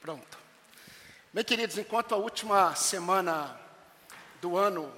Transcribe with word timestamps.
Pronto. 0.00 0.38
Bem, 1.30 1.44
queridos, 1.44 1.76
enquanto 1.76 2.14
a 2.14 2.16
última 2.16 2.74
semana 2.74 3.54
do 4.40 4.56
ano 4.56 4.90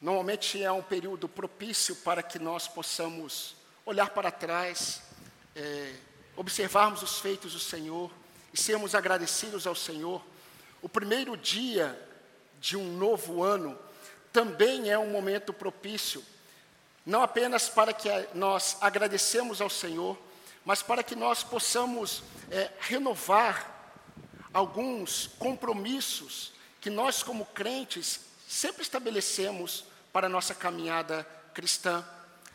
normalmente 0.00 0.60
é 0.60 0.72
um 0.72 0.82
período 0.82 1.28
propício 1.28 1.94
para 1.94 2.20
que 2.20 2.36
nós 2.36 2.66
possamos 2.66 3.54
olhar 3.86 4.10
para 4.10 4.32
trás, 4.32 5.00
é, 5.54 5.94
observarmos 6.36 7.04
os 7.04 7.20
feitos 7.20 7.52
do 7.52 7.60
Senhor 7.60 8.10
e 8.52 8.58
sermos 8.58 8.96
agradecidos 8.96 9.64
ao 9.64 9.76
Senhor. 9.76 10.20
O 10.82 10.88
primeiro 10.88 11.36
dia 11.36 11.96
de 12.58 12.76
um 12.76 12.96
novo 12.96 13.44
ano 13.44 13.78
também 14.32 14.90
é 14.90 14.98
um 14.98 15.10
momento 15.10 15.52
propício, 15.52 16.20
não 17.06 17.22
apenas 17.22 17.68
para 17.68 17.92
que 17.92 18.08
nós 18.34 18.76
agradecemos 18.80 19.60
ao 19.60 19.70
Senhor, 19.70 20.18
mas 20.64 20.82
para 20.82 21.04
que 21.04 21.14
nós 21.14 21.44
possamos 21.44 22.24
é, 22.50 22.72
renovar 22.80 23.79
alguns 24.52 25.26
compromissos 25.38 26.52
que 26.80 26.90
nós, 26.90 27.22
como 27.22 27.44
crentes, 27.46 28.20
sempre 28.48 28.82
estabelecemos 28.82 29.84
para 30.12 30.26
a 30.26 30.30
nossa 30.30 30.54
caminhada 30.54 31.24
cristã. 31.54 32.04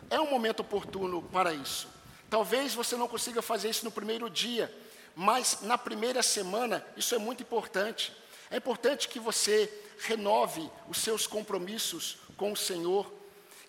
É 0.10 0.20
um 0.20 0.30
momento 0.30 0.60
oportuno 0.60 1.22
para 1.22 1.54
isso. 1.54 1.88
Talvez 2.30 2.74
você 2.74 2.96
não 2.96 3.08
consiga 3.08 3.42
fazer 3.42 3.70
isso 3.70 3.86
no 3.86 3.92
primeiro 3.92 4.30
dia, 4.30 4.74
mas 5.16 5.60
na 5.62 5.78
primeira 5.78 6.22
semana 6.22 6.86
isso 6.98 7.16
é 7.16 7.18
muito 7.18 7.44
importante. 7.44 8.12
É 8.50 8.58
importante 8.58 9.08
que 9.08 9.20
você 9.20 9.72
renove 10.00 10.70
os 10.90 10.98
seus 10.98 11.26
compromissos 11.26 12.18
com 12.36 12.52
o 12.52 12.58
Senhor, 12.58 13.12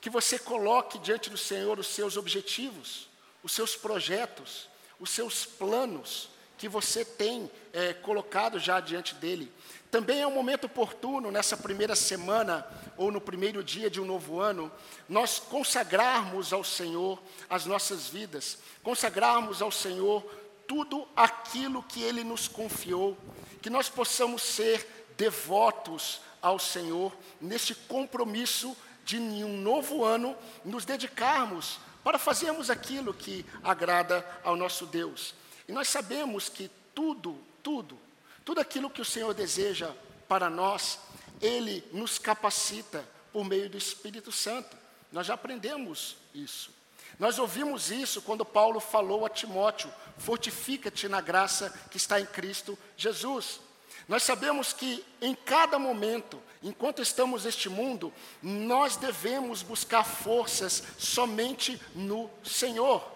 que 0.00 0.11
você 0.11 0.38
coloque 0.38 0.98
diante 0.98 1.30
do 1.30 1.38
Senhor 1.38 1.78
os 1.78 1.86
seus 1.86 2.16
objetivos, 2.16 3.08
os 3.42 3.52
seus 3.52 3.77
projetos, 3.77 4.69
os 4.98 5.11
seus 5.11 5.45
planos 5.45 6.30
que 6.59 6.69
você 6.69 7.05
tem 7.05 7.51
é, 7.73 7.92
colocado 7.92 8.59
já 8.59 8.80
diante 8.80 9.14
dele. 9.14 9.52
Também 9.91 10.20
é 10.20 10.27
um 10.27 10.34
momento 10.34 10.64
oportuno, 10.64 11.30
nessa 11.30 11.56
primeira 11.56 11.94
semana 11.94 12.67
ou 12.97 13.11
no 13.11 13.20
primeiro 13.20 13.62
dia 13.62 13.89
de 13.89 14.00
um 14.00 14.05
novo 14.05 14.41
ano, 14.41 14.70
nós 15.08 15.39
consagrarmos 15.39 16.53
ao 16.53 16.64
Senhor 16.64 17.22
as 17.48 17.67
nossas 17.67 18.08
vidas, 18.08 18.58
consagrarmos 18.83 19.62
ao 19.62 19.70
Senhor 19.70 20.22
tudo 20.67 21.06
aquilo 21.14 21.83
que 21.83 22.03
Ele 22.03 22.25
nos 22.25 22.48
confiou, 22.48 23.17
que 23.62 23.70
nós 23.70 23.89
possamos 23.89 24.42
ser 24.42 25.06
devotos 25.17 26.20
ao 26.42 26.58
Senhor 26.58 27.17
neste 27.41 27.75
compromisso 27.75 28.77
de 29.05 29.19
um 29.19 29.61
novo 29.61 30.05
ano 30.05 30.36
nos 30.64 30.84
dedicarmos 30.84 31.78
para 32.02 32.19
fazermos 32.19 32.70
aquilo 32.70 33.14
que 33.14 33.47
agrada 33.62 34.25
ao 34.45 34.56
nosso 34.56 34.84
Deus. 34.86 35.34
E 35.69 35.72
nós 35.72 35.89
sabemos 35.89 36.48
que 36.48 36.70
tudo, 36.95 37.39
tudo, 37.62 37.98
tudo 38.45 38.61
aquilo 38.61 38.91
que 38.91 39.00
o 39.00 39.05
Senhor 39.05 39.34
deseja 39.34 39.92
para 40.28 40.48
nós, 40.48 40.98
Ele 41.41 41.84
nos 41.92 42.19
capacita 42.19 43.06
por 43.33 43.45
meio 43.45 43.69
do 43.69 43.77
Espírito 43.77 44.31
Santo. 44.33 44.77
Nós 45.12 45.27
já 45.27 45.34
aprendemos 45.34 46.17
isso. 46.34 46.70
Nós 47.19 47.39
ouvimos 47.39 47.91
isso 47.91 48.23
quando 48.23 48.45
Paulo 48.45 48.81
falou 48.81 49.25
a 49.25 49.31
Timóteo: 49.31 49.92
fortifica-te 50.19 51.08
na 51.08 51.20
graça 51.20 51.70
que 51.91 51.97
está 51.97 52.20
em 52.20 52.27
Cristo 52.27 52.78
Jesus. 52.97 53.61
Nós 54.08 54.23
sabemos 54.23 54.73
que 54.73 55.05
em 55.20 55.34
cada 55.34 55.78
momento, 55.78 56.41
enquanto 56.62 57.03
estamos 57.03 57.45
neste 57.45 57.69
mundo, 57.69 58.12
nós 58.41 58.97
devemos 58.97 59.62
buscar 59.62 60.05
forças 60.05 60.83
somente 60.97 61.80
no 61.95 62.30
Senhor. 62.45 63.16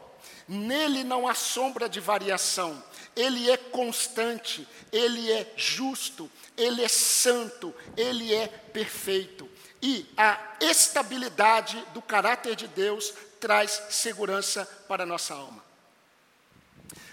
Nele 0.51 1.05
não 1.05 1.29
há 1.29 1.35
sombra 1.35 1.89
de 1.89 2.01
variação. 2.01 2.83
Ele 3.15 3.49
é 3.49 3.57
constante, 3.57 4.67
ele 4.91 5.31
é 5.31 5.47
justo, 5.57 6.29
ele 6.57 6.83
é 6.83 6.89
santo, 6.89 7.73
ele 7.97 8.35
é 8.35 8.49
perfeito. 8.49 9.49
E 9.81 10.05
a 10.17 10.57
estabilidade 10.61 11.81
do 11.95 12.03
caráter 12.03 12.57
de 12.57 12.67
Deus 12.67 13.15
traz 13.39 13.81
segurança 13.91 14.67
para 14.89 15.05
a 15.05 15.07
nossa 15.07 15.35
alma. 15.35 15.65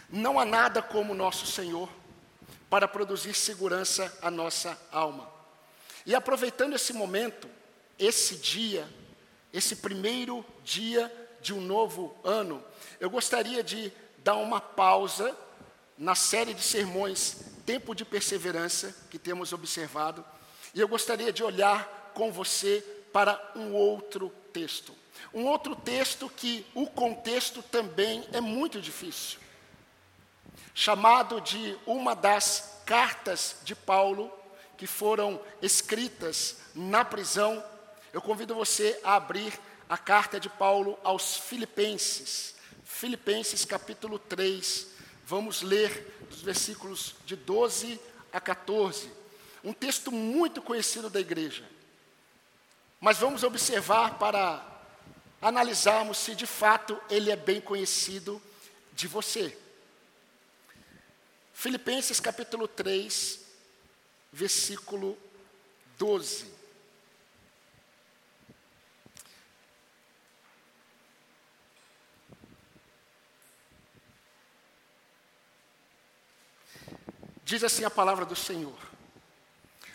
Não 0.09 0.39
há 0.39 0.43
nada 0.45 0.81
como 0.81 1.13
nosso 1.13 1.45
Senhor 1.45 1.87
para 2.71 2.87
produzir 2.87 3.35
segurança 3.35 4.17
à 4.19 4.31
nossa 4.31 4.75
alma. 4.91 5.31
E 6.07 6.15
aproveitando 6.15 6.73
esse 6.73 6.91
momento, 6.91 7.47
esse 7.99 8.37
dia, 8.37 8.89
esse 9.53 9.75
primeiro 9.75 10.43
dia 10.63 11.26
de 11.47 11.53
um 11.53 11.61
novo 11.61 12.13
ano, 12.25 12.61
eu 12.99 13.09
gostaria 13.09 13.63
de 13.63 13.89
dar 14.17 14.35
uma 14.35 14.59
pausa 14.59 15.33
na 15.97 16.13
série 16.13 16.53
de 16.53 16.61
sermões 16.61 17.37
Tempo 17.65 17.95
de 17.95 18.03
Perseverança 18.03 18.93
que 19.09 19.17
temos 19.17 19.53
observado, 19.53 20.25
e 20.73 20.81
eu 20.81 20.89
gostaria 20.89 21.31
de 21.31 21.45
olhar 21.45 22.11
com 22.13 22.33
você 22.33 22.83
para 23.13 23.41
um 23.55 23.73
outro 23.73 24.29
texto. 24.51 24.93
Um 25.33 25.45
outro 25.45 25.73
texto 25.73 26.29
que 26.29 26.65
o 26.75 26.85
contexto 26.85 27.63
também 27.63 28.27
é 28.33 28.41
muito 28.41 28.81
difícil, 28.81 29.39
chamado 30.75 31.39
de 31.39 31.77
uma 31.85 32.13
das 32.13 32.81
cartas 32.85 33.55
de 33.63 33.73
Paulo 33.73 34.29
que 34.77 34.85
foram 34.85 35.39
escritas 35.61 36.57
na 36.75 37.05
prisão. 37.05 37.63
Eu 38.11 38.21
convido 38.21 38.53
você 38.53 38.99
a 39.01 39.15
abrir 39.15 39.57
a 39.89 39.97
carta 39.97 40.39
de 40.39 40.49
Paulo 40.49 40.97
aos 41.03 41.37
Filipenses, 41.37 42.55
Filipenses 42.83 43.63
capítulo 43.63 44.19
3, 44.19 44.87
vamos 45.25 45.61
ler 45.61 46.25
dos 46.29 46.41
versículos 46.41 47.15
de 47.25 47.35
12 47.35 47.99
a 48.33 48.41
14. 48.41 49.11
Um 49.63 49.73
texto 49.73 50.11
muito 50.11 50.61
conhecido 50.61 51.09
da 51.09 51.19
igreja. 51.19 51.63
Mas 52.99 53.19
vamos 53.19 53.43
observar 53.43 54.17
para 54.17 54.65
analisarmos 55.41 56.17
se 56.17 56.35
de 56.35 56.47
fato 56.47 56.99
ele 57.09 57.31
é 57.31 57.35
bem 57.35 57.61
conhecido 57.61 58.41
de 58.93 59.07
você. 59.07 59.55
Filipenses 61.53 62.19
capítulo 62.19 62.67
3, 62.67 63.39
versículo 64.31 65.17
12. 65.97 66.56
Diz 77.47 77.63
assim 77.63 77.85
a 77.85 77.89
palavra 77.89 78.25
do 78.25 78.35
Senhor: 78.35 78.77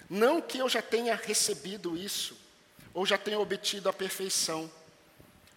Não 0.08 0.40
que 0.40 0.56
eu 0.56 0.70
já 0.70 0.80
tenha 0.80 1.14
recebido 1.14 1.94
isso, 1.94 2.34
ou 2.94 3.04
já 3.04 3.18
tenha 3.18 3.38
obtido 3.38 3.90
a 3.90 3.92
perfeição, 3.92 4.72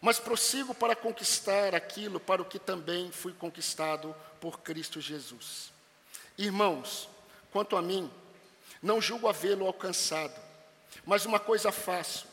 mas 0.01 0.19
prossigo 0.19 0.75
para 0.75 0.93
conquistar 0.93 1.73
aquilo 1.73 2.19
para 2.19 2.41
o 2.41 2.45
que 2.45 2.59
também 2.59 3.13
fui 3.13 3.31
conquistado 3.31 4.13
por 4.41 4.59
Cristo 4.59 4.99
Jesus. 4.99 5.71
Irmãos, 6.37 7.07
quanto 7.49 7.77
a 7.77 7.81
mim, 7.81 8.11
não 8.81 8.99
julgo 8.99 9.29
havê-lo 9.29 9.65
alcançado, 9.65 10.37
mas 11.05 11.25
uma 11.25 11.39
coisa 11.39 11.71
faço, 11.71 12.27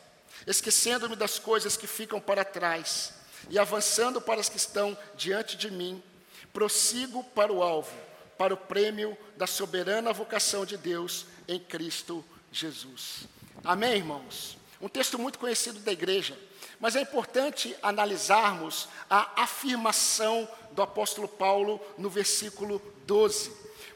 esquecendo-me 0.45 1.15
das 1.15 1.39
coisas 1.39 1.77
que 1.77 1.87
ficam 1.87 2.19
para 2.19 2.43
trás 2.43 3.13
e 3.49 3.57
avançando 3.57 4.19
para 4.19 4.41
as 4.41 4.49
que 4.49 4.57
estão 4.57 4.97
diante 5.15 5.55
de 5.55 5.71
mim, 5.71 6.03
prossigo 6.51 7.23
para 7.23 7.53
o 7.53 7.63
alvo 7.63 8.11
para 8.37 8.53
o 8.53 8.57
prêmio 8.57 9.17
da 9.37 9.47
soberana 9.47 10.13
vocação 10.13 10.65
de 10.65 10.77
Deus 10.77 11.25
em 11.47 11.59
Cristo 11.59 12.23
Jesus. 12.51 13.27
Amém, 13.63 13.95
irmãos? 13.95 14.57
Um 14.81 14.89
texto 14.89 15.17
muito 15.17 15.39
conhecido 15.39 15.79
da 15.79 15.91
igreja, 15.91 16.37
mas 16.79 16.95
é 16.95 17.01
importante 17.01 17.75
analisarmos 17.81 18.89
a 19.09 19.43
afirmação 19.43 20.47
do 20.71 20.81
apóstolo 20.81 21.27
Paulo 21.27 21.79
no 21.97 22.09
versículo 22.09 22.81
12, 23.07 23.51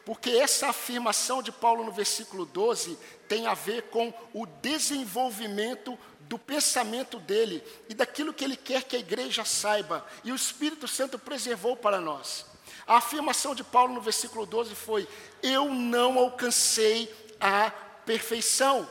porque 0.06 0.30
essa 0.30 0.70
afirmação 0.70 1.44
de 1.44 1.52
Paulo 1.52 1.84
no 1.84 1.92
versículo 1.92 2.46
12 2.46 2.98
tem 3.28 3.48
a 3.48 3.54
ver 3.54 3.84
com 3.84 4.14
o 4.34 4.46
desenvolvimento 4.46 6.00
do 6.22 6.40
pensamento 6.40 7.20
dele 7.20 7.64
e 7.90 7.94
daquilo 7.94 8.34
que 8.34 8.44
ele 8.44 8.56
quer 8.56 8.84
que 8.84 8.96
a 8.96 9.00
igreja 9.00 9.44
saiba, 9.44 10.06
e 10.24 10.32
o 10.32 10.36
Espírito 10.36 10.88
Santo 10.88 11.20
preservou 11.20 11.76
para 11.76 12.00
nós. 12.00 12.46
A 12.88 12.98
afirmação 12.98 13.54
de 13.54 13.64
Paulo 13.64 13.94
no 13.94 14.02
versículo 14.02 14.46
12 14.46 14.74
foi: 14.74 15.08
Eu 15.44 15.74
não 15.74 16.18
alcancei 16.18 17.14
a 17.40 17.70
perfeição. 18.06 18.90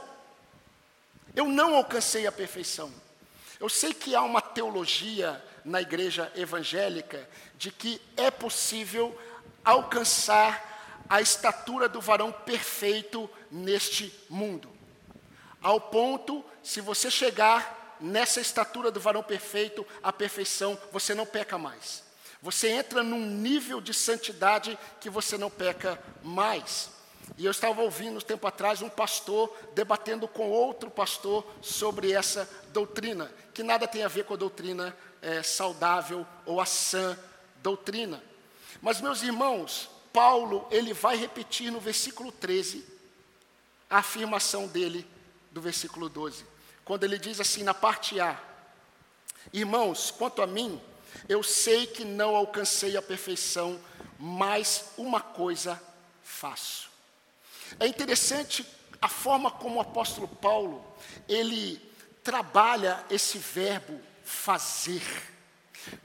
Eu 1.34 1.48
não 1.48 1.74
alcancei 1.74 2.26
a 2.26 2.32
perfeição. 2.32 2.92
Eu 3.58 3.68
sei 3.68 3.94
que 3.94 4.14
há 4.14 4.22
uma 4.22 4.42
teologia 4.42 5.42
na 5.64 5.80
igreja 5.80 6.30
evangélica 6.36 7.28
de 7.56 7.72
que 7.72 8.00
é 8.16 8.30
possível 8.30 9.18
alcançar 9.64 11.04
a 11.08 11.20
estatura 11.20 11.88
do 11.88 12.00
varão 12.00 12.30
perfeito 12.30 13.30
neste 13.50 14.12
mundo. 14.28 14.70
Ao 15.62 15.80
ponto, 15.80 16.44
se 16.62 16.80
você 16.80 17.10
chegar 17.10 17.96
nessa 18.00 18.40
estatura 18.40 18.90
do 18.90 19.00
varão 19.00 19.22
perfeito, 19.22 19.86
a 20.02 20.12
perfeição, 20.12 20.78
você 20.92 21.14
não 21.14 21.24
peca 21.24 21.56
mais. 21.56 22.05
Você 22.42 22.68
entra 22.68 23.02
num 23.02 23.24
nível 23.24 23.80
de 23.80 23.94
santidade 23.94 24.78
que 25.00 25.10
você 25.10 25.38
não 25.38 25.50
peca 25.50 26.00
mais. 26.22 26.90
E 27.36 27.44
eu 27.44 27.50
estava 27.50 27.82
ouvindo 27.82 28.18
um 28.18 28.20
tempo 28.20 28.46
atrás 28.46 28.82
um 28.82 28.88
pastor 28.88 29.54
debatendo 29.74 30.28
com 30.28 30.48
outro 30.48 30.90
pastor 30.90 31.44
sobre 31.60 32.12
essa 32.12 32.48
doutrina, 32.72 33.30
que 33.52 33.62
nada 33.62 33.88
tem 33.88 34.04
a 34.04 34.08
ver 34.08 34.24
com 34.24 34.34
a 34.34 34.38
doutrina 34.38 34.96
é, 35.20 35.42
saudável 35.42 36.26
ou 36.44 36.60
a 36.60 36.66
sã 36.66 37.18
doutrina. 37.62 38.22
Mas, 38.80 39.00
meus 39.00 39.22
irmãos, 39.22 39.90
Paulo, 40.12 40.66
ele 40.70 40.92
vai 40.92 41.16
repetir 41.16 41.70
no 41.70 41.80
versículo 41.80 42.30
13 42.30 42.86
a 43.90 43.98
afirmação 43.98 44.66
dele 44.66 45.06
do 45.50 45.60
versículo 45.60 46.08
12, 46.08 46.44
quando 46.84 47.04
ele 47.04 47.18
diz 47.18 47.40
assim, 47.40 47.62
na 47.62 47.74
parte 47.74 48.20
A: 48.20 48.40
Irmãos, 49.52 50.10
quanto 50.10 50.42
a 50.42 50.46
mim, 50.46 50.80
eu 51.28 51.42
sei 51.42 51.86
que 51.86 52.04
não 52.04 52.36
alcancei 52.36 52.96
a 52.96 53.02
perfeição, 53.02 53.80
mas 54.18 54.86
uma 54.96 55.20
coisa 55.20 55.80
faço. 56.22 56.90
É 57.78 57.86
interessante 57.86 58.64
a 59.00 59.08
forma 59.08 59.50
como 59.50 59.76
o 59.76 59.80
apóstolo 59.80 60.28
Paulo, 60.28 60.84
ele 61.28 61.80
trabalha 62.22 63.04
esse 63.10 63.38
verbo 63.38 64.00
fazer. 64.24 65.02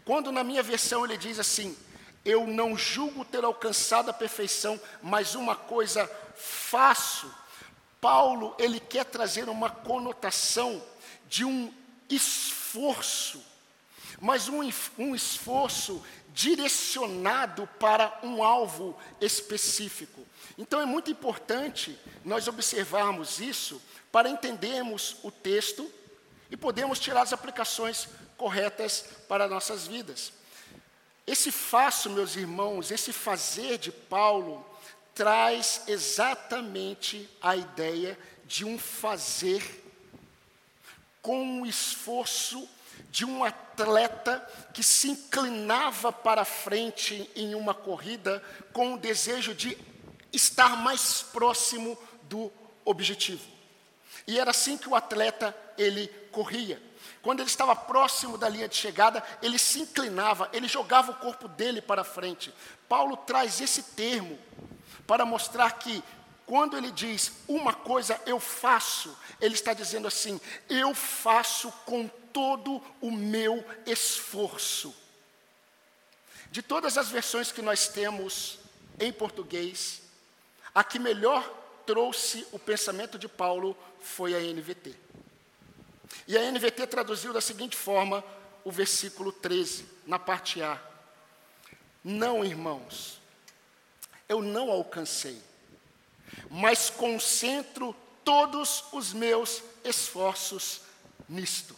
Quando 0.06 0.32
na 0.32 0.44
minha 0.44 0.62
versão 0.62 1.04
ele 1.04 1.18
diz 1.18 1.40
assim: 1.40 1.76
Eu 2.24 2.46
não 2.46 2.78
julgo 2.78 3.26
ter 3.26 3.44
alcançado 3.44 4.10
a 4.10 4.14
perfeição, 4.14 4.80
mas 5.02 5.36
uma 5.36 5.56
coisa 5.56 6.10
faço. 6.36 7.34
Paulo, 8.00 8.56
ele 8.58 8.80
quer 8.80 9.06
trazer 9.06 9.48
uma 9.48 9.70
conotação 9.70 10.84
de 11.28 11.46
um 11.46 11.72
esforço, 12.10 13.44
mas 14.22 14.48
um, 14.48 14.62
um 15.00 15.16
esforço 15.16 16.02
direcionado 16.30 17.68
para 17.80 18.20
um 18.24 18.44
alvo 18.44 18.98
específico. 19.20 20.26
Então 20.58 20.80
é 20.80 20.86
muito 20.86 21.10
importante 21.10 21.98
nós 22.24 22.48
observarmos 22.48 23.40
isso 23.40 23.82
para 24.12 24.30
entendermos 24.30 25.18
o 25.24 25.32
texto 25.32 25.92
e 26.52 26.56
podermos 26.56 27.00
tirar 27.00 27.24
as 27.24 27.34
aplicações 27.34 28.08
corretas 28.38 29.06
para 29.28 29.48
nossas 29.48 29.88
vidas. 29.88 30.32
Esse 31.26 31.52
faço, 31.52 32.10
meus 32.10 32.36
irmãos, 32.36 32.92
esse 32.92 33.12
fazer 33.12 33.78
de 33.78 33.92
Paulo 33.92 34.66
traz 35.16 35.82
exatamente 35.88 37.30
a 37.42 37.56
ideia 37.56 38.18
de 38.46 38.66
um 38.66 38.78
fazer 38.78 39.84
com 41.22 41.44
um 41.44 41.66
esforço 41.66 42.68
de 43.10 43.26
um 43.26 43.44
atleta 43.44 44.40
que 44.74 44.84
se 44.84 45.10
inclinava 45.10 46.12
para 46.12 46.46
frente 46.46 47.30
em 47.36 47.56
uma 47.56 47.74
corrida 47.74 48.42
com 48.72 48.94
o 48.94 48.98
desejo 48.98 49.54
de 49.54 49.78
estar 50.32 50.78
mais 50.78 51.22
próximo 51.22 51.98
do 52.24 52.52
objetivo. 52.86 53.44
E 54.26 54.40
era 54.40 54.52
assim 54.52 54.78
que 54.78 54.88
o 54.88 54.96
atleta 54.96 55.56
ele 55.78 56.08
corria. 56.32 56.82
Quando 57.22 57.42
ele 57.42 57.50
estava 57.50 57.76
próximo 57.76 58.38
da 58.38 58.50
linha 58.50 58.68
de 58.68 58.76
chegada, 58.76 59.24
ele 59.42 59.60
se 59.60 59.80
inclinava, 59.80 60.50
ele 60.54 60.68
jogava 60.68 61.12
o 61.12 61.16
corpo 61.16 61.48
dele 61.48 61.82
para 61.82 62.04
frente. 62.04 62.54
Paulo 62.88 63.18
traz 63.18 63.62
esse 63.62 63.84
termo 63.84 64.40
para 65.06 65.26
mostrar 65.26 65.72
que 65.74 66.04
quando 66.52 66.76
ele 66.76 66.92
diz 66.92 67.32
uma 67.48 67.74
coisa 67.74 68.22
eu 68.26 68.38
faço, 68.38 69.18
ele 69.40 69.54
está 69.54 69.74
dizendo 69.74 70.06
assim: 70.06 70.38
eu 70.68 70.94
faço 70.94 71.72
com 71.86 72.10
todo 72.10 72.84
o 73.00 73.10
meu 73.10 73.66
esforço. 73.86 74.94
De 76.52 76.62
todas 76.62 76.98
as 76.98 77.08
versões 77.08 77.54
que 77.54 77.62
nós 77.62 77.88
temos 77.88 78.60
em 79.00 79.14
português, 79.14 80.02
a 80.76 80.84
que 80.84 81.00
melhor 81.00 81.42
trouxe 81.86 82.46
o 82.52 82.60
pensamento 82.60 83.18
de 83.18 83.30
Paulo 83.30 83.74
foi 84.02 84.36
a 84.36 84.40
NVT. 84.42 84.94
E 86.28 86.38
a 86.38 86.52
NVT 86.52 86.86
traduziu 86.88 87.32
da 87.32 87.40
seguinte 87.40 87.78
forma 87.78 88.22
o 88.66 88.72
versículo 88.74 89.32
13, 89.32 89.86
na 90.06 90.20
parte 90.20 90.62
A: 90.62 90.78
Não, 92.04 92.44
irmãos, 92.44 93.22
eu 94.28 94.42
não 94.42 94.70
alcancei, 94.70 95.42
mas 96.50 96.90
concentro 96.90 97.96
todos 98.24 98.86
os 98.92 99.14
meus 99.14 99.62
esforços 99.84 100.82
nisto. 101.28 101.76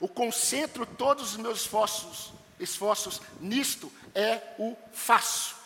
O 0.00 0.08
concentro 0.08 0.86
todos 0.86 1.32
os 1.32 1.36
meus 1.36 1.62
esforços, 1.62 2.32
esforços 2.60 3.20
nisto 3.40 3.92
é 4.14 4.54
o 4.58 4.76
faço, 4.92 5.56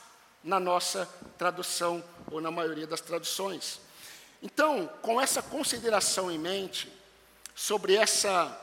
na 0.42 0.58
nossa 0.58 1.08
tradução 1.38 2.02
ou 2.30 2.40
na 2.40 2.50
maioria 2.50 2.86
das 2.86 3.00
traduções. 3.00 3.80
Então, 4.42 4.90
com 5.00 5.20
essa 5.20 5.40
consideração 5.40 6.30
em 6.30 6.38
mente, 6.38 6.92
sobre 7.54 7.94
essa 7.94 8.58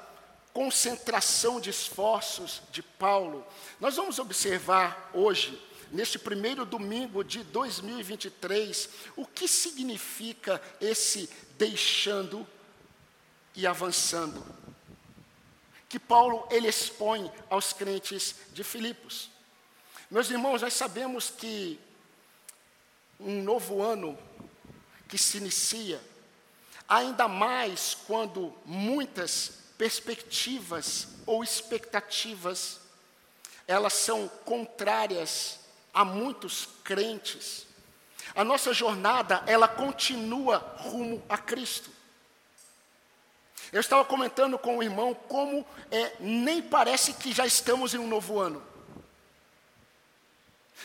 concentração 0.52 1.62
de 1.62 1.70
esforços 1.70 2.62
de 2.72 2.82
Paulo, 2.82 3.46
nós 3.80 3.96
vamos 3.96 4.20
observar 4.20 5.10
hoje, 5.14 5.62
neste 5.92 6.20
primeiro 6.20 6.66
domingo 6.66 7.24
de 7.24 7.44
2023, 7.44 8.90
o 9.16 9.26
que 9.26 9.48
significa 9.48 10.62
esse 10.80 11.30
deixando 11.58 12.48
e 13.56 13.66
avançando 13.68 14.60
que 15.90 15.98
Paulo 15.98 16.48
ele 16.52 16.68
expõe 16.68 17.32
aos 17.50 17.74
crentes 17.74 18.36
de 18.54 18.64
Filipos. 18.64 19.32
Meus 20.10 20.30
irmãos, 20.30 20.62
nós 20.62 20.74
sabemos 20.76 21.32
que 21.32 21.80
um 23.20 23.42
novo 23.42 23.82
ano 23.82 24.18
que 25.08 25.18
se 25.18 25.38
inicia, 25.38 26.00
ainda 26.88 27.28
mais 27.28 27.98
quando 28.06 28.54
muitas 28.64 29.52
perspectivas 29.80 31.08
ou 31.26 31.44
expectativas 31.44 32.80
elas 33.68 33.94
são 33.94 34.28
contrárias 34.46 35.60
a 36.00 36.06
muitos 36.06 36.70
crentes. 36.82 37.68
A 38.34 38.42
nossa 38.42 38.74
jornada, 38.74 39.44
ela 39.46 39.68
continua 39.68 40.60
rumo 40.78 41.22
a 41.28 41.38
Cristo. 41.38 41.92
Eu 43.70 43.82
estava 43.82 44.06
comentando 44.06 44.58
com 44.58 44.78
o 44.78 44.84
irmão 44.84 45.14
como 45.14 45.68
é, 45.92 46.16
nem 46.22 46.62
parece 46.62 47.16
que 47.16 47.34
já 47.34 47.46
estamos 47.46 47.94
em 47.94 47.98
um 47.98 48.08
novo 48.08 48.40
ano. 48.40 48.64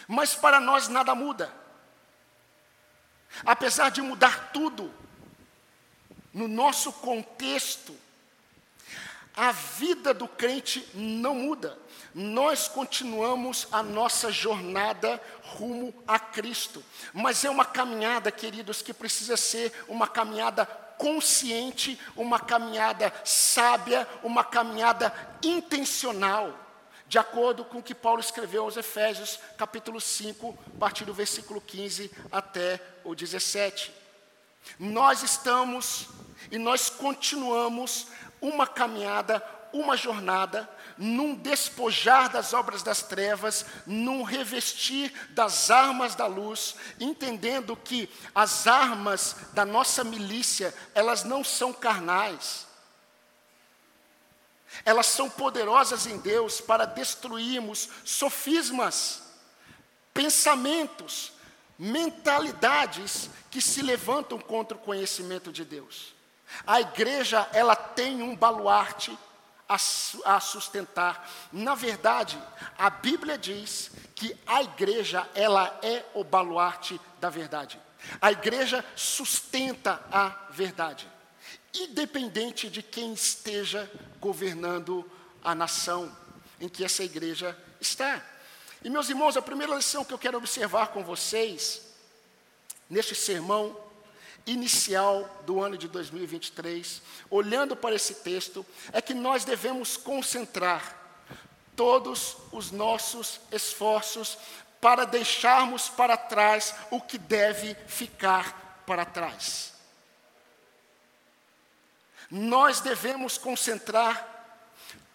Mas 0.08 0.34
para 0.34 0.58
nós 0.58 0.88
nada 0.88 1.14
muda. 1.14 1.54
Apesar 3.46 3.90
de 3.90 4.02
mudar 4.02 4.50
tudo, 4.52 4.92
no 6.32 6.48
nosso 6.48 6.92
contexto, 6.92 7.96
a 9.36 9.50
vida 9.50 10.14
do 10.14 10.28
crente 10.28 10.88
não 10.94 11.34
muda. 11.34 11.76
Nós 12.14 12.68
continuamos 12.68 13.66
a 13.72 13.82
nossa 13.82 14.30
jornada 14.30 15.20
rumo 15.42 15.92
a 16.06 16.18
Cristo. 16.18 16.84
Mas 17.12 17.44
é 17.44 17.50
uma 17.50 17.64
caminhada, 17.64 18.30
queridos, 18.30 18.80
que 18.80 18.94
precisa 18.94 19.36
ser 19.36 19.72
uma 19.88 20.06
caminhada 20.06 20.64
consciente, 20.96 21.98
uma 22.14 22.38
caminhada 22.38 23.12
sábia, 23.24 24.06
uma 24.22 24.44
caminhada 24.44 25.12
intencional, 25.42 26.56
de 27.08 27.18
acordo 27.18 27.64
com 27.64 27.78
o 27.78 27.82
que 27.82 27.94
Paulo 27.94 28.20
escreveu 28.20 28.62
aos 28.62 28.76
Efésios, 28.76 29.40
capítulo 29.58 30.00
5, 30.00 30.56
a 30.76 30.78
partir 30.78 31.04
do 31.04 31.12
versículo 31.12 31.60
15 31.60 32.10
até 32.30 32.80
o 33.02 33.14
17. 33.14 33.92
Nós 34.78 35.22
estamos 35.22 36.08
e 36.50 36.58
nós 36.58 36.88
continuamos 36.88 38.08
uma 38.44 38.66
caminhada, 38.66 39.42
uma 39.72 39.96
jornada 39.96 40.68
num 40.96 41.34
despojar 41.34 42.30
das 42.30 42.52
obras 42.52 42.82
das 42.82 43.02
trevas, 43.02 43.64
num 43.86 44.22
revestir 44.22 45.12
das 45.30 45.70
armas 45.70 46.14
da 46.14 46.26
luz, 46.26 46.76
entendendo 47.00 47.74
que 47.74 48.08
as 48.34 48.66
armas 48.66 49.34
da 49.54 49.64
nossa 49.64 50.04
milícia, 50.04 50.72
elas 50.94 51.24
não 51.24 51.42
são 51.42 51.72
carnais. 51.72 52.66
Elas 54.84 55.06
são 55.06 55.30
poderosas 55.30 56.06
em 56.06 56.18
Deus 56.18 56.60
para 56.60 56.84
destruirmos 56.84 57.88
sofismas, 58.04 59.22
pensamentos, 60.12 61.32
mentalidades 61.78 63.30
que 63.50 63.60
se 63.60 63.82
levantam 63.82 64.38
contra 64.38 64.76
o 64.76 64.80
conhecimento 64.80 65.50
de 65.50 65.64
Deus. 65.64 66.14
A 66.66 66.80
igreja, 66.80 67.48
ela 67.52 67.74
tem 67.74 68.22
um 68.22 68.36
baluarte 68.36 69.16
a, 69.68 70.40
sustentar. 70.40 71.30
Na 71.52 71.74
verdade, 71.74 72.40
a 72.78 72.90
Bíblia 72.90 73.38
diz 73.38 73.90
que 74.14 74.36
a 74.46 74.62
igreja, 74.62 75.28
ela 75.34 75.78
é 75.82 76.04
o 76.14 76.22
baluarte 76.22 77.00
da 77.20 77.30
verdade. 77.30 77.80
A 78.20 78.30
igreja 78.30 78.84
sustenta 78.94 80.02
a 80.12 80.28
verdade, 80.50 81.08
independente 81.72 82.68
de 82.68 82.82
quem 82.82 83.14
esteja 83.14 83.90
governando 84.20 85.10
a 85.42 85.54
nação 85.54 86.14
em 86.60 86.68
que 86.68 86.84
essa 86.84 87.02
igreja 87.02 87.56
está. 87.80 88.22
E 88.82 88.90
meus 88.90 89.08
irmãos, 89.08 89.36
a 89.36 89.42
primeira 89.42 89.74
lição 89.74 90.04
que 90.04 90.12
eu 90.12 90.18
quero 90.18 90.36
observar 90.36 90.88
com 90.88 91.02
vocês, 91.02 91.82
neste 92.88 93.14
sermão 93.14 93.74
inicial 94.46 95.42
do 95.46 95.62
ano 95.62 95.76
de 95.76 95.88
2023, 95.88 97.02
olhando 97.30 97.74
para 97.74 97.94
esse 97.94 98.16
texto, 98.16 98.64
é 98.92 99.00
que 99.00 99.14
nós 99.14 99.44
devemos 99.44 99.96
concentrar 99.96 101.02
todos 101.74 102.36
os 102.52 102.70
nossos 102.70 103.40
esforços 103.50 104.38
para 104.80 105.06
deixarmos 105.06 105.88
para 105.88 106.16
trás 106.16 106.74
o 106.90 107.00
que 107.00 107.16
deve 107.16 107.74
ficar 107.86 108.82
para 108.86 109.04
trás. 109.04 109.72
Nós 112.30 112.80
devemos 112.80 113.38
concentrar 113.38 114.32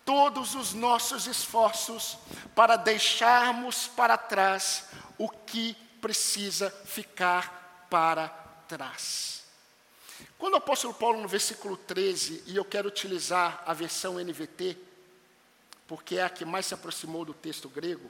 todos 0.04 0.56
os 0.56 0.74
nossos 0.74 1.28
esforços 1.28 2.18
para 2.56 2.76
deixarmos 2.76 3.88
para 3.88 4.18
trás 4.18 4.86
o 5.20 5.30
que 5.30 5.76
precisa 6.02 6.72
ficar 6.86 7.88
para 7.90 8.28
trás. 8.28 8.39
Quando 10.38 10.54
o 10.54 10.58
apóstolo 10.58 10.94
Paulo, 10.94 11.22
no 11.22 11.28
versículo 11.28 11.78
13, 11.78 12.44
e 12.48 12.56
eu 12.56 12.66
quero 12.66 12.88
utilizar 12.88 13.64
a 13.66 13.74
versão 13.74 14.20
NVT, 14.20 14.78
porque 15.88 16.18
é 16.18 16.24
a 16.24 16.30
que 16.30 16.46
mais 16.46 16.66
se 16.66 16.74
aproximou 16.74 17.26
do 17.26 17.34
texto 17.34 17.70
grego, 17.70 18.10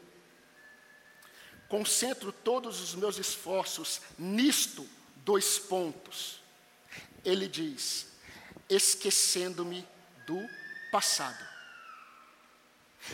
concentro 1.68 2.32
todos 2.32 2.82
os 2.82 2.96
meus 2.96 3.18
esforços 3.18 4.02
nisto, 4.18 4.88
dois 5.18 5.60
pontos. 5.60 6.42
Ele 7.24 7.48
diz: 7.48 8.08
esquecendo-me 8.70 9.88
do 10.26 10.40
passado. 10.92 11.48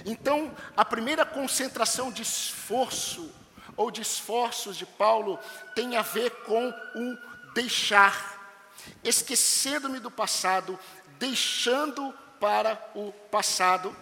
Então, 0.06 0.56
a 0.76 0.84
primeira 0.84 1.26
concentração 1.26 2.12
de 2.12 2.22
esforço, 2.22 3.32
ou 3.78 3.92
de 3.92 4.02
esforços 4.02 4.78
de 4.78 4.86
Paulo, 4.86 5.40
tem 5.76 5.96
a 5.96 6.02
ver 6.02 6.32
com 6.44 6.70
o 6.70 7.35
deixar, 7.56 8.62
esquecendo-me 9.04 10.00
do 10.00 10.12
passado, 10.12 10.78
deixando 11.18 12.14
para 12.40 12.92
o 12.94 13.12
passado. 13.32 13.96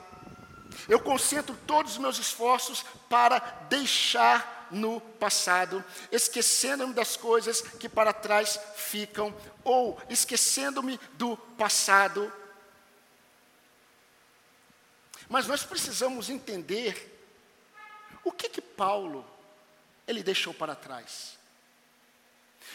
Eu 0.90 1.00
concentro 1.00 1.56
todos 1.68 1.94
os 1.94 1.98
meus 2.00 2.18
esforços 2.18 2.84
para 3.08 3.40
deixar 3.70 4.68
no 4.72 5.00
passado, 5.00 5.86
esquecendo-me 6.12 6.94
das 6.94 7.16
coisas 7.16 7.62
que 7.62 7.88
para 7.88 8.12
trás 8.12 8.60
ficam, 8.76 9.34
ou 9.64 10.02
esquecendo-me 10.10 11.00
do 11.14 11.38
passado, 11.38 12.34
mas 15.30 15.48
nós 15.48 15.64
precisamos 15.64 16.30
entender 16.30 17.12
o 18.24 18.32
que 18.32 18.50
que 18.50 18.62
Paulo 18.62 19.26
ele 20.08 20.24
deixou 20.24 20.54
para 20.54 20.76
trás. 20.76 21.38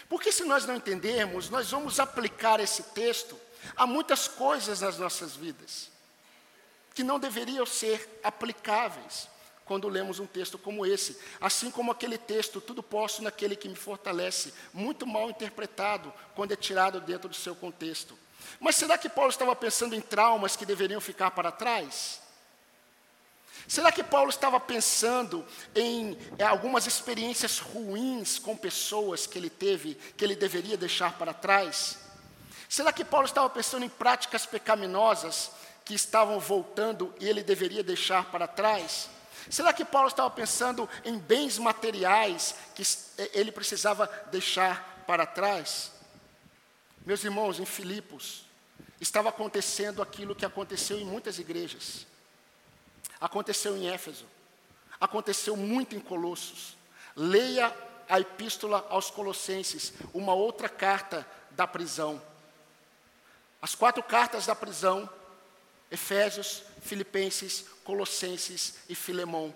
Porque 0.09 0.31
se 0.33 0.45
nós 0.45 0.67
não 0.67 0.77
entendermos, 0.77 1.51
nós 1.51 1.71
vamos 1.71 1.99
aplicar 1.99 2.61
esse 2.61 2.83
texto 2.83 3.39
a 3.77 3.87
muitas 3.87 4.29
coisas 4.29 4.81
nas 4.81 4.99
nossas 4.99 5.35
vidas 5.35 5.91
que 6.95 7.05
não 7.05 7.21
deveriam 7.21 7.65
ser 7.65 8.21
aplicáveis 8.25 9.29
quando 9.65 9.87
lemos 9.87 10.19
um 10.19 10.27
texto 10.27 10.59
como 10.59 10.85
esse. 10.85 11.17
Assim 11.41 11.71
como 11.71 11.93
aquele 11.93 12.19
texto, 12.19 12.61
tudo 12.61 12.83
posso 12.83 13.23
naquele 13.23 13.55
que 13.55 13.69
me 13.69 13.77
fortalece, 13.77 14.53
muito 14.73 15.07
mal 15.07 15.31
interpretado 15.31 16.13
quando 16.35 16.53
é 16.53 16.57
tirado 16.57 17.01
dentro 17.01 17.29
do 17.29 17.37
seu 17.37 17.55
contexto. 17.55 18.19
Mas 18.59 18.75
será 18.75 18.97
que 18.99 19.09
Paulo 19.09 19.31
estava 19.31 19.55
pensando 19.55 19.95
em 19.95 20.01
traumas 20.01 20.57
que 20.57 20.67
deveriam 20.67 21.01
ficar 21.01 21.31
para 21.31 21.53
trás? 21.53 22.21
Será 23.69 23.93
que 23.93 24.03
Paulo 24.03 24.31
estava 24.31 24.59
pensando 24.59 25.45
em 25.75 26.17
é, 26.39 26.45
algumas 26.45 26.87
experiências 26.87 27.59
ruins 27.59 28.39
com 28.39 28.57
pessoas 28.57 29.27
que 29.27 29.37
ele 29.37 29.51
teve, 29.51 29.95
que 30.17 30.25
ele 30.25 30.35
deveria 30.35 30.75
deixar 30.75 31.19
para 31.19 31.35
trás? 31.35 31.99
Será 32.67 32.95
que 32.95 33.05
Paulo 33.05 33.27
estava 33.27 33.49
pensando 33.51 33.85
em 33.85 33.89
práticas 33.91 34.47
pecaminosas 34.47 35.51
que 35.85 35.95
estavam 35.95 36.41
voltando 36.41 37.15
e 37.21 37.29
ele 37.29 37.43
deveria 37.43 37.83
deixar 37.83 38.31
para 38.31 38.47
trás? 38.47 39.11
Será 39.51 39.71
que 39.75 39.85
Paulo 39.85 40.09
estava 40.09 40.31
pensando 40.31 40.89
em 41.05 41.19
bens 41.19 41.59
materiais 41.59 42.55
que 42.75 42.83
é, 43.19 43.39
ele 43.39 43.53
precisava 43.53 44.11
deixar 44.31 45.05
para 45.07 45.27
trás? 45.27 45.93
Meus 47.05 47.23
irmãos, 47.23 47.61
em 47.61 47.67
Filipos, 47.67 48.47
estava 48.99 49.29
acontecendo 49.29 50.01
aquilo 50.01 50.35
que 50.35 50.47
aconteceu 50.47 50.99
em 50.99 51.05
muitas 51.05 51.39
igrejas. 51.39 52.07
Aconteceu 53.21 53.77
em 53.77 53.89
Éfeso, 53.89 54.25
aconteceu 55.01 55.57
muito 55.57 55.97
em 55.97 56.01
Colossos. 56.01 56.77
Leia 57.17 57.75
a 58.09 58.21
epístola 58.21 58.87
aos 58.91 59.11
Colossenses, 59.11 59.93
uma 60.15 60.33
outra 60.33 60.69
carta 60.69 61.27
da 61.51 61.67
prisão. 61.67 62.23
As 63.61 63.75
quatro 63.75 64.03
cartas 64.03 64.47
da 64.47 64.55
prisão, 64.55 65.09
Efésios, 65.91 66.63
Filipenses, 66.83 67.65
Colossenses 67.83 68.75
e 68.89 68.95
Filemão. 68.95 69.55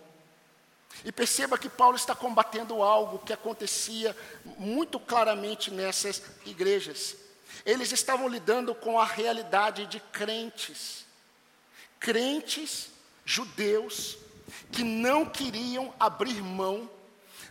E 1.04 1.12
perceba 1.12 1.56
que 1.56 1.68
Paulo 1.68 1.96
está 1.96 2.14
combatendo 2.14 2.82
algo 2.82 3.20
que 3.20 3.32
acontecia 3.32 4.16
muito 4.58 5.00
claramente 5.00 5.70
nessas 5.70 6.22
igrejas. 6.44 7.16
Eles 7.64 7.92
estavam 7.92 8.28
lidando 8.28 8.74
com 8.74 8.98
a 8.98 9.04
realidade 9.04 9.86
de 9.86 10.00
crentes. 10.00 11.06
Crentes 11.98 12.90
judeus 13.24 14.18
que 14.70 14.82
não 14.82 15.24
queriam 15.24 15.94
abrir 15.98 16.42
mão 16.42 16.90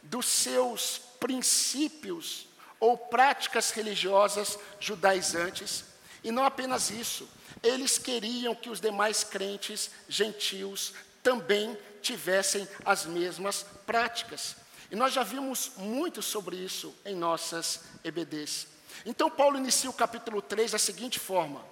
dos 0.04 0.26
seus 0.26 1.00
princípios 1.20 2.48
ou 2.80 2.98
práticas 2.98 3.72
religiosas 3.72 4.58
judaizantes. 4.80 5.86
E 6.24 6.32
não 6.32 6.44
apenas 6.44 6.90
isso, 6.90 7.28
eles 7.64 7.98
queriam 7.98 8.56
que 8.56 8.70
os 8.70 8.80
demais 8.80 9.24
crentes 9.24 9.92
gentios 10.10 10.94
também 11.22 11.78
tivessem 12.02 12.68
as 12.84 13.06
mesmas 13.06 13.66
práticas. 13.86 14.56
E 14.90 14.96
nós 14.96 15.14
já 15.14 15.24
vimos 15.24 15.72
muito 15.78 16.22
sobre 16.22 16.56
isso 16.58 16.94
em 17.06 17.16
nossas 17.16 17.82
EBDs. 18.04 18.68
Então, 19.06 19.30
Paulo 19.30 19.58
inicia 19.58 19.90
o 19.90 19.94
capítulo 19.94 20.42
3 20.42 20.72
da 20.72 20.80
seguinte 20.80 21.20
forma: 21.20 21.64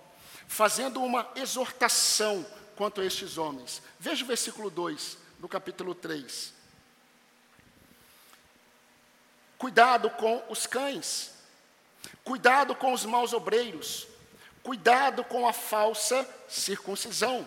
fazendo 0.47 1.03
uma 1.03 1.29
exortação 1.35 2.45
quanto 2.79 3.01
a 3.01 3.05
estes 3.05 3.37
homens. 3.37 3.81
Veja 3.99 4.23
o 4.23 4.27
versículo 4.27 4.69
2 4.69 5.17
do 5.37 5.49
capítulo 5.49 5.93
3. 5.93 6.53
Cuidado 9.57 10.09
com 10.11 10.41
os 10.47 10.65
cães, 10.65 11.33
cuidado 12.23 12.73
com 12.73 12.93
os 12.93 13.03
maus 13.03 13.33
obreiros, 13.33 14.07
cuidado 14.63 15.25
com 15.25 15.45
a 15.45 15.51
falsa 15.51 16.25
circuncisão. 16.47 17.45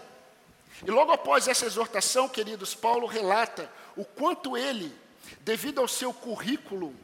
E 0.87 0.91
logo 0.91 1.13
após 1.13 1.49
essa 1.49 1.65
exortação, 1.65 2.29
queridos, 2.29 2.75
Paulo 2.75 3.07
relata 3.07 3.71
o 3.97 4.05
quanto 4.05 4.55
ele, 4.55 4.95
devido 5.41 5.81
ao 5.81 5.89
seu 5.89 6.13
currículo 6.13 6.95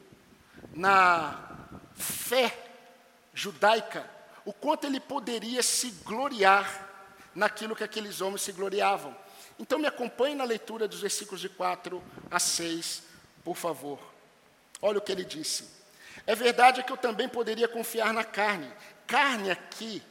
na 0.75 1.67
fé 1.97 2.73
judaica, 3.33 4.07
o 4.45 4.53
quanto 4.53 4.85
ele 4.87 5.01
poderia 5.01 5.63
se 5.63 5.93
gloriar 6.05 6.88
naquilo 7.39 7.77
que 7.77 7.85
aqueles 7.85 8.21
homens 8.21 8.43
se 8.43 8.51
gloriavam. 8.51 9.17
Então 9.61 9.79
me 9.79 9.87
acompanhe 9.87 10.35
na 10.35 10.43
leitura 10.43 10.89
dos 10.89 11.01
versículos 11.01 11.41
de 11.41 11.49
4 11.49 12.03
a 12.29 12.39
6, 12.41 13.05
por 13.45 13.57
favor. 13.57 14.01
Olha 14.83 14.99
o 14.99 15.01
que 15.01 15.13
ele 15.13 15.25
disse. 15.25 15.69
É 16.27 16.35
verdade 16.35 16.83
que 16.83 16.91
eu 16.91 16.97
também 16.97 17.29
poderia 17.29 17.69
confiar 17.69 18.13
na 18.13 18.25
carne. 18.25 18.69
Carne 19.07 19.53
aqui 19.53 20.03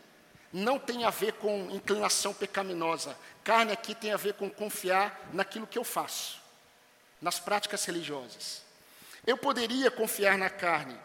não 0.53 0.79
tem 0.79 1.03
a 1.03 1.09
ver 1.09 1.33
com 1.33 1.69
inclinação 1.69 2.33
pecaminosa. 2.33 3.17
Carne 3.43 3.73
aqui 3.73 3.93
tem 3.93 4.13
a 4.13 4.17
ver 4.17 4.33
com 4.33 4.49
confiar 4.49 5.29
naquilo 5.33 5.67
que 5.67 5.77
eu 5.77 5.83
faço, 5.83 6.41
nas 7.21 7.39
práticas 7.39 7.83
religiosas. 7.83 8.61
Eu 9.25 9.37
poderia 9.37 9.91
confiar 9.91 10.37
na 10.37 10.49
carne. 10.49 10.97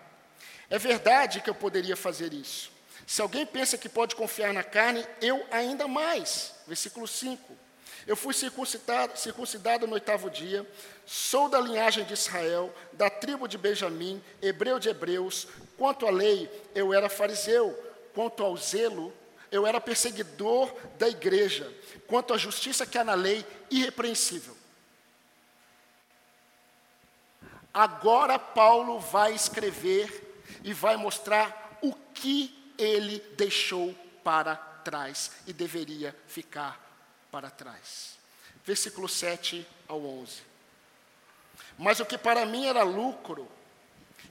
É 0.71 0.79
verdade 0.79 1.41
que 1.41 1.51
eu 1.51 1.55
poderia 1.55 1.97
fazer 1.97 2.33
isso. 2.33 2.72
Se 3.13 3.21
alguém 3.21 3.45
pensa 3.45 3.77
que 3.77 3.91
pode 3.91 4.17
confiar 4.17 4.55
na 4.55 4.65
carne, 4.65 5.07
eu 5.21 5.47
ainda 5.51 5.87
mais. 5.87 6.55
Versículo 6.67 7.07
5. 7.07 7.55
Eu 8.07 8.17
fui 8.17 8.33
circuncidado, 8.33 9.19
circuncidado 9.19 9.87
no 9.87 9.93
oitavo 9.93 10.31
dia, 10.31 10.67
sou 11.05 11.47
da 11.47 11.61
linhagem 11.61 12.07
de 12.07 12.15
Israel, 12.15 12.75
da 12.95 13.11
tribo 13.11 13.47
de 13.47 13.59
Benjamim, 13.59 14.25
hebreu 14.41 14.79
de 14.79 14.89
hebreus. 14.89 15.47
Quanto 15.77 16.07
à 16.07 16.11
lei, 16.11 16.51
eu 16.75 16.95
era 16.95 17.11
fariseu. 17.11 17.79
Quanto 18.15 18.43
ao 18.43 18.57
zelo, 18.57 19.13
eu 19.51 19.67
era 19.67 19.79
perseguidor 19.79 20.75
da 20.99 21.07
igreja. 21.07 21.71
Quanto 22.07 22.33
à 22.33 22.39
justiça 22.39 22.87
que 22.87 22.97
há 22.97 23.05
na 23.05 23.13
lei, 23.13 23.45
irrepreensível. 23.71 24.57
Agora 27.75 28.39
Paulo 28.39 28.99
vai 28.99 29.35
escrever 29.35 30.41
e 30.65 30.73
vai 30.73 30.97
mostrar 30.97 31.79
o 31.83 31.93
que 32.15 32.62
ele 32.83 33.19
deixou 33.37 33.95
para 34.25 34.57
trás 34.57 35.33
e 35.47 35.53
deveria 35.53 36.15
ficar 36.27 36.81
para 37.31 37.51
trás. 37.51 38.19
versículo 38.65 39.09
7 39.09 39.67
ao 39.89 40.05
11. 40.05 40.43
Mas 41.79 41.99
o 42.01 42.05
que 42.05 42.19
para 42.19 42.47
mim 42.47 42.67
era 42.67 42.83
lucro, 42.83 43.49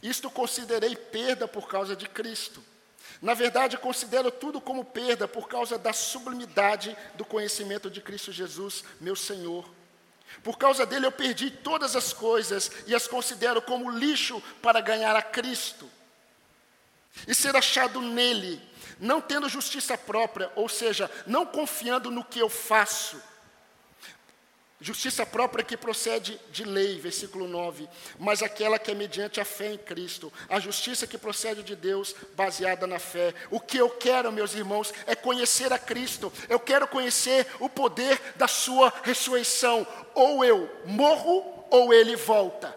isto 0.02 0.30
considerei 0.30 0.96
perda 0.96 1.48
por 1.48 1.68
causa 1.68 1.96
de 1.96 2.08
Cristo. 2.08 2.64
Na 3.22 3.34
verdade, 3.34 3.78
considero 3.78 4.32
tudo 4.32 4.62
como 4.62 4.86
perda 4.86 5.28
por 5.28 5.48
causa 5.48 5.78
da 5.78 5.94
sublimidade 5.94 6.96
do 7.16 7.26
conhecimento 7.26 7.90
de 7.90 8.02
Cristo 8.02 8.32
Jesus, 8.32 8.84
meu 9.00 9.16
Senhor. 9.16 9.70
Por 10.44 10.58
causa 10.58 10.86
dele 10.86 11.06
eu 11.06 11.12
perdi 11.12 11.52
todas 11.52 11.96
as 11.96 12.14
coisas 12.14 12.72
e 12.88 12.96
as 12.96 13.08
considero 13.08 13.62
como 13.62 13.92
lixo 13.92 14.42
para 14.62 14.82
ganhar 14.82 15.16
a 15.16 15.22
Cristo. 15.22 15.90
E 17.28 17.36
ser 17.36 17.56
achado 17.56 18.02
nele, 18.02 18.62
não 19.00 19.20
tendo 19.22 19.50
justiça 19.50 19.98
própria, 19.98 20.52
ou 20.56 20.70
seja, 20.70 21.10
não 21.28 21.46
confiando 21.46 22.10
no 22.10 22.24
que 22.24 22.40
eu 22.40 22.50
faço, 22.50 23.22
Justiça 24.84 25.28
própria 25.28 25.64
que 25.64 25.78
procede 25.78 26.42
de 26.52 26.64
lei, 26.64 27.00
versículo 27.00 27.48
9, 27.48 27.88
mas 28.18 28.42
aquela 28.42 28.80
que 28.80 28.90
é 28.90 28.96
mediante 28.96 29.40
a 29.40 29.46
fé 29.46 29.74
em 29.74 29.78
Cristo. 29.78 30.34
A 30.50 30.60
justiça 30.60 31.06
que 31.06 31.20
procede 31.20 31.62
de 31.62 31.76
Deus, 31.76 32.16
baseada 32.36 32.88
na 32.88 32.98
fé. 32.98 33.32
O 33.52 33.60
que 33.60 33.78
eu 33.78 33.92
quero, 33.92 34.32
meus 34.32 34.56
irmãos, 34.56 34.92
é 35.06 35.14
conhecer 35.14 35.72
a 35.72 35.78
Cristo. 35.78 36.34
Eu 36.50 36.60
quero 36.60 36.88
conhecer 36.88 37.46
o 37.60 37.70
poder 37.70 38.20
da 38.36 38.48
Sua 38.48 38.92
ressurreição. 39.04 39.86
Ou 40.16 40.44
eu 40.44 40.68
morro, 40.84 41.64
ou 41.70 41.94
Ele 41.94 42.16
volta. 42.16 42.76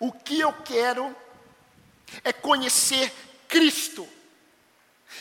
O 0.00 0.10
que 0.10 0.40
eu 0.40 0.52
quero 0.64 1.14
é 2.24 2.32
conhecer 2.32 3.12
Cristo. 3.48 4.08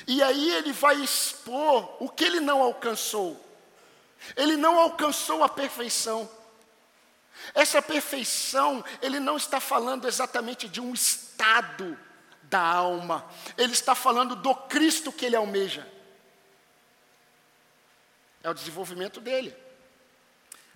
E 0.07 0.21
aí 0.21 0.51
ele 0.55 0.71
vai 0.71 0.95
expor 0.97 1.97
o 2.01 2.09
que 2.09 2.23
ele 2.23 2.39
não 2.39 2.61
alcançou. 2.61 3.43
Ele 4.35 4.55
não 4.57 4.79
alcançou 4.79 5.43
a 5.43 5.49
perfeição. 5.49 6.29
Essa 7.53 7.81
perfeição, 7.81 8.83
ele 9.01 9.19
não 9.19 9.37
está 9.37 9.59
falando 9.59 10.07
exatamente 10.07 10.67
de 10.67 10.81
um 10.81 10.93
estado 10.93 11.97
da 12.43 12.59
alma, 12.59 13.29
ele 13.57 13.73
está 13.73 13.93
falando 13.93 14.35
do 14.35 14.53
Cristo 14.53 15.11
que 15.11 15.25
ele 15.25 15.35
almeja. 15.35 15.87
É 18.43 18.49
o 18.49 18.53
desenvolvimento 18.53 19.21
dele. 19.21 19.55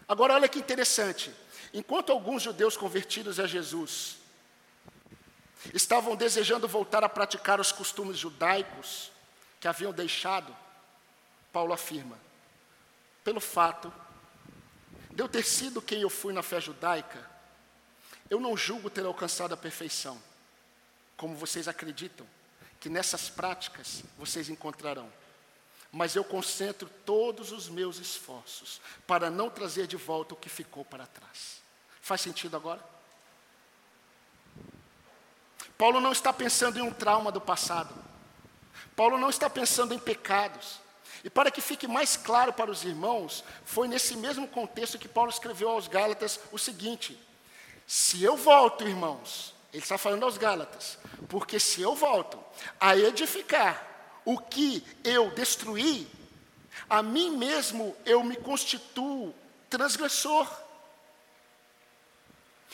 Agora, 0.07 0.33
olha 0.33 0.47
que 0.47 0.59
interessante: 0.59 1.33
enquanto 1.73 2.11
alguns 2.11 2.43
judeus 2.43 2.77
convertidos 2.77 3.39
a 3.39 3.47
Jesus 3.47 4.22
estavam 5.73 6.15
desejando 6.15 6.67
voltar 6.67 7.03
a 7.03 7.09
praticar 7.09 7.59
os 7.59 7.71
costumes 7.71 8.17
judaicos 8.17 9.11
que 9.59 9.67
haviam 9.67 9.93
deixado, 9.93 10.55
Paulo 11.51 11.73
afirma: 11.73 12.17
pelo 13.23 13.39
fato 13.39 13.93
de 15.11 15.21
eu 15.21 15.29
ter 15.29 15.43
sido 15.43 15.81
quem 15.81 16.01
eu 16.01 16.09
fui 16.09 16.33
na 16.33 16.41
fé 16.41 16.59
judaica, 16.59 17.29
eu 18.29 18.39
não 18.39 18.57
julgo 18.57 18.89
ter 18.89 19.05
alcançado 19.05 19.53
a 19.53 19.57
perfeição, 19.57 20.21
como 21.15 21.35
vocês 21.35 21.67
acreditam, 21.67 22.27
que 22.79 22.89
nessas 22.89 23.29
práticas 23.29 24.03
vocês 24.17 24.49
encontrarão. 24.49 25.11
Mas 25.91 26.15
eu 26.15 26.23
concentro 26.23 26.89
todos 27.05 27.51
os 27.51 27.69
meus 27.69 27.99
esforços 27.99 28.81
para 29.05 29.29
não 29.29 29.49
trazer 29.49 29.85
de 29.85 29.95
volta 29.95 30.33
o 30.33 30.37
que 30.37 30.49
ficou 30.49 30.83
para 30.83 31.05
trás. 31.05 31.61
Faz 32.01 32.21
sentido 32.21 32.57
agora? 32.57 32.92
Paulo 35.83 35.99
não 35.99 36.13
está 36.13 36.31
pensando 36.31 36.79
em 36.79 36.81
um 36.81 36.93
trauma 36.93 37.29
do 37.29 37.41
passado. 37.41 37.93
Paulo 38.95 39.17
não 39.17 39.29
está 39.29 39.49
pensando 39.49 39.93
em 39.93 39.99
pecados. 39.99 40.79
E 41.25 41.29
para 41.29 41.51
que 41.51 41.59
fique 41.59 41.89
mais 41.89 42.15
claro 42.15 42.53
para 42.53 42.71
os 42.71 42.85
irmãos, 42.85 43.43
foi 43.65 43.89
nesse 43.89 44.15
mesmo 44.15 44.47
contexto 44.47 44.97
que 44.97 45.09
Paulo 45.09 45.29
escreveu 45.29 45.67
aos 45.67 45.89
Gálatas 45.89 46.39
o 46.53 46.57
seguinte: 46.57 47.19
Se 47.85 48.23
eu 48.23 48.37
volto, 48.37 48.87
irmãos, 48.87 49.53
ele 49.73 49.83
está 49.83 49.97
falando 49.97 50.23
aos 50.23 50.37
Gálatas, 50.37 50.97
porque 51.27 51.59
se 51.59 51.81
eu 51.81 51.93
volto 51.93 52.39
a 52.79 52.95
edificar 52.95 53.85
o 54.23 54.37
que 54.37 54.87
eu 55.03 55.31
destruí, 55.31 56.07
a 56.89 57.03
mim 57.03 57.35
mesmo 57.35 57.93
eu 58.05 58.23
me 58.23 58.37
constituo 58.37 59.35
transgressor. 59.69 60.47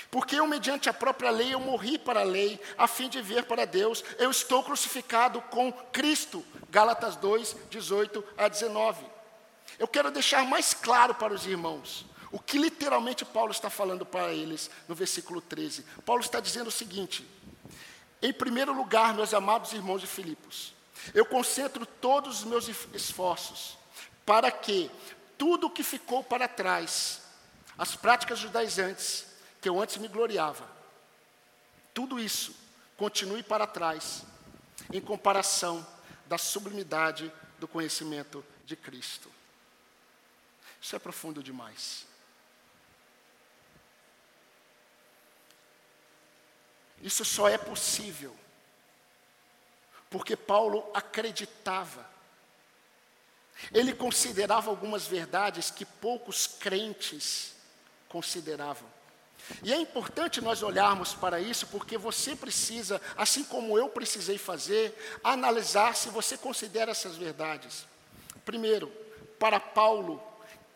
Porque 0.10 0.36
eu, 0.36 0.48
mediante 0.48 0.90
a 0.90 0.94
própria 0.94 1.30
lei, 1.30 1.54
eu 1.54 1.60
morri 1.60 1.98
para 1.98 2.22
a 2.22 2.24
lei, 2.24 2.60
a 2.78 2.88
fim 2.88 3.10
de 3.10 3.22
ver 3.22 3.46
para 3.46 3.66
Deus. 3.66 4.04
Eu 4.18 4.32
estou 4.32 4.64
crucificado 4.64 5.42
com 5.44 5.72
Cristo. 5.72 6.44
Gálatas 6.70 7.16
2, 7.16 7.56
18 7.70 8.24
a 8.38 8.48
19. 8.48 9.06
Eu 9.78 9.88
quero 9.88 10.12
deixar 10.12 10.46
mais 10.46 10.74
claro 10.74 11.16
para 11.16 11.34
os 11.34 11.46
irmãos 11.46 12.06
o 12.32 12.40
que 12.40 12.58
literalmente 12.58 13.26
Paulo 13.26 13.52
está 13.52 13.70
falando 13.70 14.06
para 14.06 14.32
eles 14.32 14.70
no 14.88 14.96
versículo 14.96 15.42
13. 15.42 15.84
Paulo 16.06 16.22
está 16.22 16.40
dizendo 16.40 16.68
o 16.68 16.72
seguinte: 16.72 17.28
em 18.22 18.34
primeiro 18.34 18.74
lugar, 18.74 19.14
meus 19.14 19.34
amados 19.34 19.74
irmãos 19.74 20.02
de 20.02 20.08
Filipos, 20.08 20.74
eu 21.14 21.26
concentro 21.26 21.86
todos 21.86 22.40
os 22.40 22.44
meus 22.46 22.68
esforços 22.94 23.78
para 24.26 24.52
que 24.52 24.92
tudo 25.38 25.68
o 25.68 25.70
que 25.70 25.84
ficou 25.84 26.24
para 26.24 26.48
trás, 26.48 27.22
as 27.78 27.96
práticas 27.96 28.40
judaizantes, 28.40 29.26
que 29.62 29.70
eu 29.70 29.80
antes 29.82 29.98
me 29.98 30.08
gloriava, 30.08 30.68
tudo 31.94 32.20
isso 32.20 32.56
continue 32.98 33.44
para 33.44 33.68
trás, 33.68 34.24
em 34.92 35.02
comparação 35.02 35.86
da 36.28 36.38
sublimidade 36.38 37.32
do 37.58 37.68
conhecimento 37.68 38.46
de 38.66 38.76
Cristo. 38.76 39.30
Isso 40.82 40.96
é 40.96 41.00
profundo 41.00 41.44
demais. 41.44 42.06
Isso 47.02 47.24
só 47.24 47.48
é 47.48 47.58
possível 47.58 48.36
porque 50.10 50.36
Paulo 50.36 50.90
acreditava. 50.94 52.08
Ele 53.72 53.94
considerava 53.94 54.70
algumas 54.70 55.06
verdades 55.06 55.70
que 55.70 55.86
poucos 55.86 56.48
crentes 56.48 57.56
consideravam. 58.08 58.90
E 59.64 59.74
é 59.74 59.78
importante 59.78 60.42
nós 60.42 60.62
olharmos 60.62 61.14
para 61.14 61.40
isso, 61.40 61.68
porque 61.68 61.98
você 61.98 62.36
precisa, 62.36 63.02
assim 63.18 63.44
como 63.44 63.78
eu 63.78 63.90
precisei 63.90 64.38
fazer, 64.38 65.20
analisar 65.24 65.96
se 65.96 66.10
você 66.10 66.38
considera 66.38 66.92
essas 66.92 67.16
verdades. 67.16 67.86
Primeiro, 68.46 68.92
para 69.40 69.60
Paulo, 69.60 70.22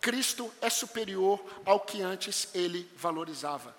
Cristo 0.02 0.52
é 0.62 0.70
superior 0.70 1.44
ao 1.66 1.80
que 1.80 2.02
antes 2.02 2.50
ele 2.54 2.90
valorizava. 2.98 3.76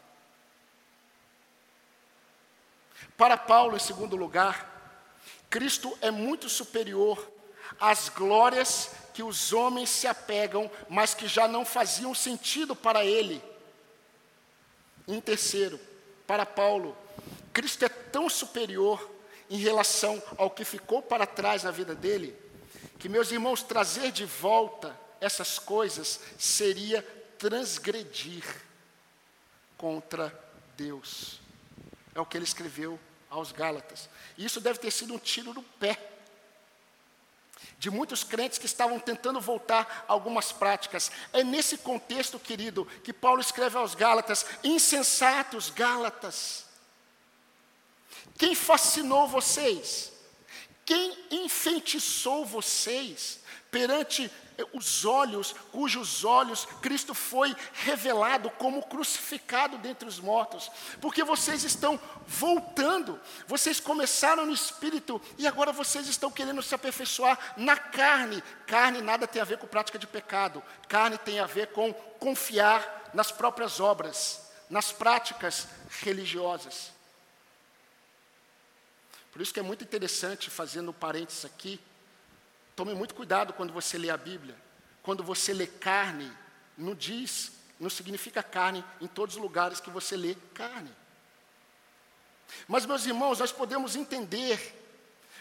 Para 3.17 3.37
Paulo, 3.37 3.77
em 3.77 3.81
segundo 3.81 4.17
lugar, 4.17 4.71
Cristo 5.51 5.97
é 6.01 6.11
muito 6.11 6.49
superior 6.49 7.31
às 7.81 8.09
glórias 8.09 8.91
que 9.13 9.23
os 9.23 9.53
homens 9.53 9.89
se 9.89 10.07
apegam, 10.07 10.71
mas 10.89 11.15
que 11.15 11.29
já 11.29 11.47
não 11.47 11.65
faziam 11.65 12.15
sentido 12.15 12.75
para 12.75 13.05
ele. 13.05 13.43
Em 15.07 15.21
terceiro, 15.21 15.79
para 16.27 16.47
Paulo, 16.47 16.97
Cristo 17.53 17.85
é 17.85 17.89
tão 17.89 18.29
superior 18.29 19.11
em 19.51 19.59
relação 19.59 20.23
ao 20.37 20.51
que 20.51 20.65
ficou 20.65 21.03
para 21.03 21.27
trás 21.27 21.63
na 21.65 21.71
vida 21.71 21.95
dele, 21.95 22.37
que, 22.99 23.09
meus 23.09 23.31
irmãos, 23.31 23.63
trazer 23.63 24.11
de 24.11 24.25
volta 24.25 24.99
essas 25.21 25.59
coisas 25.59 26.21
seria 26.39 27.03
transgredir 27.39 28.45
contra 29.77 30.33
Deus. 30.77 31.41
É 32.15 32.21
o 32.21 32.27
que 32.27 32.37
ele 32.37 32.45
escreveu 32.45 32.99
aos 33.29 33.53
Gálatas. 33.53 34.09
E 34.39 34.45
isso 34.45 34.61
deve 34.61 34.79
ter 34.79 34.91
sido 34.91 35.15
um 35.15 35.19
tiro 35.19 35.53
no 35.53 35.63
pé 35.63 36.14
de 37.79 37.91
muitos 37.91 38.25
crentes 38.25 38.59
que 38.59 38.67
estavam 38.67 38.99
tentando 38.99 39.41
voltar 39.41 40.05
a 40.09 40.13
algumas 40.13 40.53
práticas. 40.53 41.11
É 41.33 41.45
nesse 41.45 41.79
contexto, 41.79 42.39
querido, 42.39 42.87
que 43.03 43.13
Paulo 43.13 43.41
escreve 43.41 43.77
aos 43.77 43.95
Gálatas: 43.95 44.47
insensatos 44.63 45.71
Gálatas. 45.71 46.65
Quem 48.37 48.55
fascinou 48.55 49.29
vocês? 49.29 50.13
Quem 50.85 51.17
enfeitiçou 51.31 52.45
vocês 52.45 53.41
perante 53.75 54.31
os 54.73 55.05
olhos, 55.05 55.53
cujos 55.73 56.25
olhos 56.25 56.65
Cristo 56.81 57.13
foi 57.13 57.57
revelado 57.73 58.49
como 58.51 58.87
crucificado 58.87 59.79
dentre 59.79 60.09
os 60.09 60.21
mortos, 60.21 60.71
porque 61.01 61.25
vocês 61.25 61.65
estão 61.65 62.01
voltando, 62.25 63.21
vocês 63.49 63.81
começaram 63.81 64.47
no 64.47 64.53
espírito 64.53 65.21
e 65.37 65.45
agora 65.45 65.73
vocês 65.73 66.07
estão 66.07 66.31
querendo 66.31 66.63
se 66.63 66.73
aperfeiçoar 66.73 67.37
na 67.57 67.77
carne. 67.77 68.41
Carne 68.65 69.03
nada 69.03 69.27
tem 69.27 69.43
a 69.43 69.45
ver 69.45 69.59
com 69.59 69.67
prática 69.67 69.99
de 69.99 70.07
pecado, 70.07 70.63
carne 70.87 71.19
tem 71.19 71.41
a 71.41 71.47
ver 71.47 71.73
com 71.73 71.93
confiar 71.93 73.11
nas 73.13 73.33
próprias 73.33 73.81
obras, 73.81 74.53
nas 74.71 74.93
práticas 74.93 75.67
religiosas. 76.01 76.93
Por 79.33 79.43
isso 79.43 79.53
que 79.53 79.59
é 79.59 79.65
muito 79.65 79.83
interessante, 79.83 80.49
fazendo 80.49 80.93
parênteses 80.93 81.45
aqui, 81.45 81.81
Tome 82.77 82.95
muito 82.95 83.15
cuidado 83.15 83.53
quando 83.53 83.73
você 83.73 83.97
lê 83.97 84.11
a 84.11 84.17
Bíblia, 84.17 84.57
quando 85.03 85.23
você 85.23 85.53
lê 85.53 85.67
carne, 85.67 86.31
não 86.77 86.95
diz, 86.95 87.53
não 87.79 87.89
significa 87.89 88.43
carne 88.43 88.85
em 89.01 89.07
todos 89.07 89.37
os 89.37 89.43
lugares 89.43 89.81
que 89.81 89.91
você 89.91 90.17
lê 90.17 90.35
carne. 90.53 90.91
Mas, 92.67 92.87
meus 92.87 93.07
irmãos, 93.07 93.39
nós 93.39 93.53
podemos 93.53 93.97
entender 93.97 94.81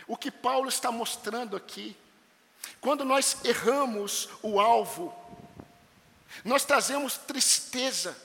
o 0.08 0.18
que 0.18 0.32
Paulo 0.32 0.70
está 0.70 0.92
mostrando 0.92 1.56
aqui. 1.56 1.96
Quando 2.80 3.04
nós 3.04 3.38
erramos 3.44 4.30
o 4.42 4.60
alvo, 4.60 5.14
nós 6.44 6.66
trazemos 6.66 7.18
tristeza, 7.18 8.18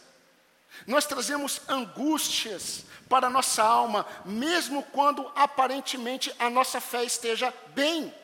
nós 0.86 1.06
trazemos 1.06 1.60
angústias 1.68 2.84
para 3.08 3.26
a 3.26 3.30
nossa 3.30 3.62
alma, 3.62 4.06
mesmo 4.24 4.82
quando 4.84 5.30
aparentemente 5.34 6.34
a 6.38 6.48
nossa 6.48 6.80
fé 6.80 7.04
esteja 7.04 7.52
bem. 7.74 8.14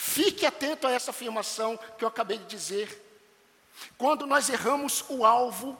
Fique 0.00 0.46
atento 0.46 0.86
a 0.86 0.92
essa 0.92 1.10
afirmação 1.10 1.76
que 1.76 2.04
eu 2.04 2.08
acabei 2.08 2.38
de 2.38 2.44
dizer. 2.44 3.04
Quando 3.98 4.28
nós 4.28 4.48
erramos 4.48 5.04
o 5.08 5.26
alvo, 5.26 5.76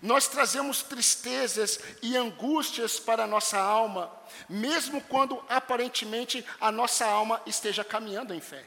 nós 0.00 0.26
trazemos 0.26 0.82
tristezas 0.82 1.78
e 2.00 2.16
angústias 2.16 2.98
para 2.98 3.24
a 3.24 3.26
nossa 3.26 3.58
alma, 3.58 4.10
mesmo 4.48 5.02
quando 5.02 5.44
aparentemente 5.46 6.42
a 6.58 6.72
nossa 6.72 7.04
alma 7.04 7.42
esteja 7.44 7.84
caminhando 7.84 8.32
em 8.32 8.40
fé. 8.40 8.66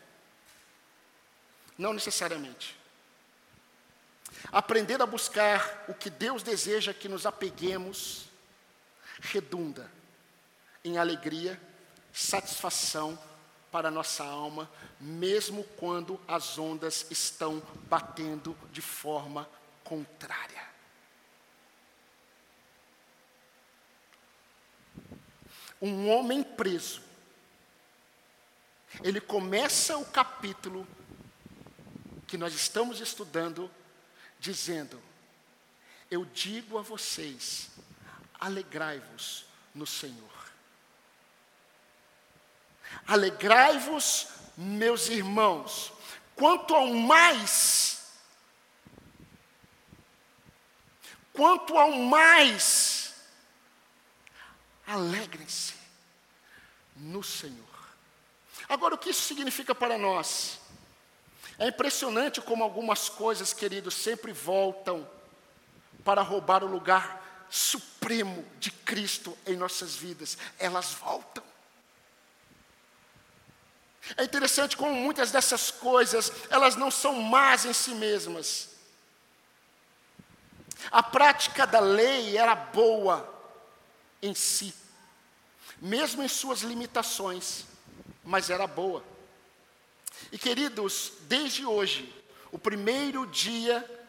Não 1.76 1.92
necessariamente. 1.92 2.78
Aprender 4.52 5.02
a 5.02 5.08
buscar 5.08 5.86
o 5.88 5.96
que 5.96 6.12
Deus 6.12 6.44
deseja 6.44 6.94
que 6.94 7.10
nos 7.10 7.26
apeguemos 7.26 8.26
redunda 9.22 9.90
em 10.86 11.00
alegria, 11.00 11.60
satisfação 12.14 13.18
para 13.74 13.88
a 13.88 13.92
nossa 13.92 14.24
alma, 14.24 14.70
mesmo 15.02 15.64
quando 15.64 16.22
as 16.28 16.60
ondas 16.60 17.08
estão 17.10 17.60
batendo 17.90 18.56
de 18.72 18.82
forma 18.82 19.50
contrária. 19.84 20.64
Um 25.82 26.08
homem 26.08 26.44
preso, 26.44 27.02
ele 29.04 29.20
começa 29.20 29.98
o 29.98 30.06
capítulo 30.06 30.88
que 32.28 32.38
nós 32.38 32.54
estamos 32.54 33.00
estudando 33.00 33.72
dizendo: 34.40 35.02
Eu 36.12 36.26
digo 36.26 36.78
a 36.78 36.84
vocês, 36.84 37.72
alegrai-vos 38.40 39.46
no 39.74 39.88
Senhor. 39.88 40.33
Alegrai-vos, 43.08 44.28
meus 44.56 45.10
irmãos, 45.10 45.92
quanto 46.36 46.76
ao 46.76 46.88
mais, 46.94 48.04
quanto 51.34 51.78
ao 51.78 51.92
mais, 51.92 53.14
alegrem-se 54.86 55.74
no 56.96 57.24
Senhor. 57.24 57.64
Agora, 58.70 58.96
o 58.96 58.98
que 58.98 59.10
isso 59.10 59.24
significa 59.24 59.76
para 59.76 59.98
nós? 59.98 60.60
É 61.60 61.68
impressionante 61.68 62.42
como 62.42 62.64
algumas 62.64 63.10
coisas, 63.10 63.54
queridos, 63.54 63.94
sempre 63.94 64.32
voltam 64.32 65.08
para 66.04 66.22
roubar 66.22 66.64
o 66.64 66.68
lugar 66.68 67.46
supremo 67.50 68.44
de 68.60 68.72
Cristo 68.72 69.38
em 69.46 69.56
nossas 69.56 69.96
vidas. 69.96 70.38
Elas 70.58 70.94
voltam. 70.94 71.44
É 74.18 74.24
interessante 74.24 74.76
como 74.76 74.94
muitas 74.94 75.32
dessas 75.32 75.72
coisas, 75.72 76.32
elas 76.50 76.76
não 76.76 76.92
são 76.92 77.22
más 77.22 77.66
em 77.66 77.74
si 77.74 77.96
mesmas. 77.96 78.70
A 80.92 81.02
prática 81.02 81.66
da 81.66 81.80
lei 81.80 82.38
era 82.38 82.54
boa 82.54 83.30
em 84.22 84.36
si, 84.36 84.74
mesmo 85.82 86.22
em 86.22 86.28
suas 86.28 86.62
limitações, 86.62 87.66
mas 88.24 88.50
era 88.50 88.68
boa. 88.68 89.04
E 90.32 90.38
queridos, 90.38 91.14
desde 91.22 91.66
hoje, 91.66 92.14
o 92.52 92.60
primeiro 92.60 93.26
dia, 93.28 94.03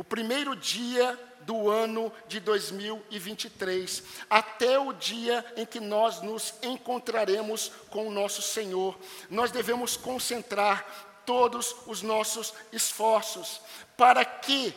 o 0.00 0.04
primeiro 0.04 0.56
dia 0.56 1.20
do 1.42 1.68
ano 1.68 2.10
de 2.26 2.40
2023, 2.40 4.02
até 4.30 4.78
o 4.78 4.94
dia 4.94 5.44
em 5.58 5.66
que 5.66 5.78
nós 5.78 6.22
nos 6.22 6.54
encontraremos 6.62 7.70
com 7.90 8.08
o 8.08 8.10
nosso 8.10 8.40
Senhor, 8.40 8.98
nós 9.28 9.50
devemos 9.50 9.98
concentrar 9.98 10.86
todos 11.26 11.76
os 11.86 12.00
nossos 12.00 12.54
esforços 12.72 13.60
para 13.94 14.24
que 14.24 14.74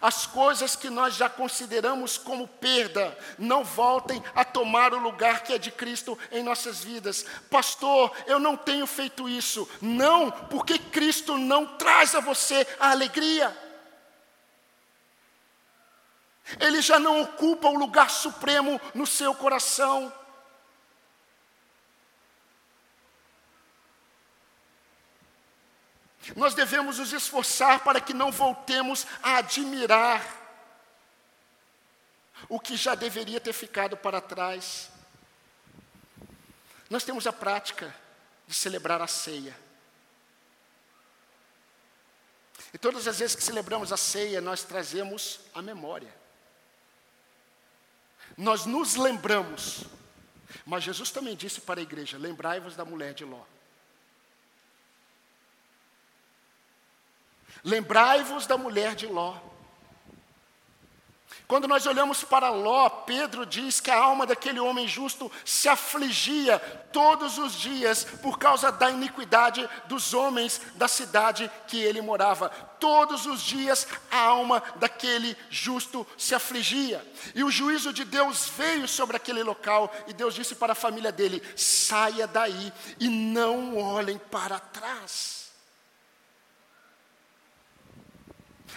as 0.00 0.26
coisas 0.26 0.76
que 0.76 0.88
nós 0.88 1.16
já 1.16 1.28
consideramos 1.28 2.16
como 2.16 2.46
perda 2.46 3.18
não 3.36 3.64
voltem 3.64 4.22
a 4.32 4.44
tomar 4.44 4.94
o 4.94 5.00
lugar 5.00 5.42
que 5.42 5.54
é 5.54 5.58
de 5.58 5.72
Cristo 5.72 6.16
em 6.30 6.44
nossas 6.44 6.84
vidas. 6.84 7.26
Pastor, 7.50 8.12
eu 8.28 8.38
não 8.38 8.56
tenho 8.56 8.86
feito 8.86 9.28
isso. 9.28 9.68
Não, 9.82 10.30
porque 10.30 10.78
Cristo 10.78 11.36
não 11.36 11.66
traz 11.66 12.14
a 12.14 12.20
você 12.20 12.64
a 12.78 12.92
alegria. 12.92 13.69
Ele 16.58 16.82
já 16.82 16.98
não 16.98 17.22
ocupa 17.22 17.68
o 17.68 17.78
lugar 17.78 18.10
supremo 18.10 18.80
no 18.94 19.06
seu 19.06 19.34
coração. 19.34 20.12
Nós 26.36 26.54
devemos 26.54 26.98
nos 26.98 27.12
esforçar 27.12 27.82
para 27.82 28.00
que 28.00 28.14
não 28.14 28.30
voltemos 28.30 29.06
a 29.22 29.36
admirar 29.36 30.38
o 32.48 32.58
que 32.58 32.76
já 32.76 32.94
deveria 32.94 33.40
ter 33.40 33.52
ficado 33.52 33.96
para 33.96 34.20
trás. 34.20 34.90
Nós 36.88 37.04
temos 37.04 37.26
a 37.26 37.32
prática 37.32 37.94
de 38.46 38.54
celebrar 38.54 39.00
a 39.00 39.06
ceia. 39.06 39.56
E 42.72 42.78
todas 42.78 43.06
as 43.08 43.18
vezes 43.18 43.34
que 43.34 43.42
celebramos 43.42 43.92
a 43.92 43.96
ceia, 43.96 44.40
nós 44.40 44.62
trazemos 44.62 45.40
a 45.54 45.60
memória. 45.60 46.19
Nós 48.36 48.66
nos 48.66 48.96
lembramos. 48.96 49.84
Mas 50.66 50.84
Jesus 50.84 51.10
também 51.10 51.36
disse 51.36 51.60
para 51.60 51.80
a 51.80 51.82
igreja: 51.82 52.18
lembrai-vos 52.18 52.76
da 52.76 52.84
mulher 52.84 53.14
de 53.14 53.24
Ló. 53.24 53.42
Lembrai-vos 57.62 58.46
da 58.46 58.56
mulher 58.56 58.94
de 58.94 59.06
Ló. 59.06 59.49
Quando 61.50 61.66
nós 61.66 61.84
olhamos 61.84 62.22
para 62.22 62.48
Ló, 62.48 62.88
Pedro 62.88 63.44
diz 63.44 63.80
que 63.80 63.90
a 63.90 64.00
alma 64.00 64.24
daquele 64.24 64.60
homem 64.60 64.86
justo 64.86 65.28
se 65.44 65.68
afligia 65.68 66.60
todos 66.92 67.38
os 67.38 67.54
dias 67.54 68.04
por 68.22 68.38
causa 68.38 68.70
da 68.70 68.88
iniquidade 68.88 69.68
dos 69.86 70.14
homens 70.14 70.60
da 70.76 70.86
cidade 70.86 71.50
que 71.66 71.76
ele 71.76 72.00
morava. 72.00 72.50
Todos 72.78 73.26
os 73.26 73.42
dias 73.42 73.84
a 74.12 74.20
alma 74.20 74.62
daquele 74.76 75.36
justo 75.50 76.06
se 76.16 76.36
afligia. 76.36 77.04
E 77.34 77.42
o 77.42 77.50
juízo 77.50 77.92
de 77.92 78.04
Deus 78.04 78.48
veio 78.56 78.86
sobre 78.86 79.16
aquele 79.16 79.42
local 79.42 79.92
e 80.06 80.12
Deus 80.12 80.36
disse 80.36 80.54
para 80.54 80.70
a 80.74 80.76
família 80.76 81.10
dele: 81.10 81.42
saia 81.56 82.28
daí 82.28 82.72
e 83.00 83.08
não 83.08 83.76
olhem 83.76 84.18
para 84.30 84.60
trás. 84.60 85.50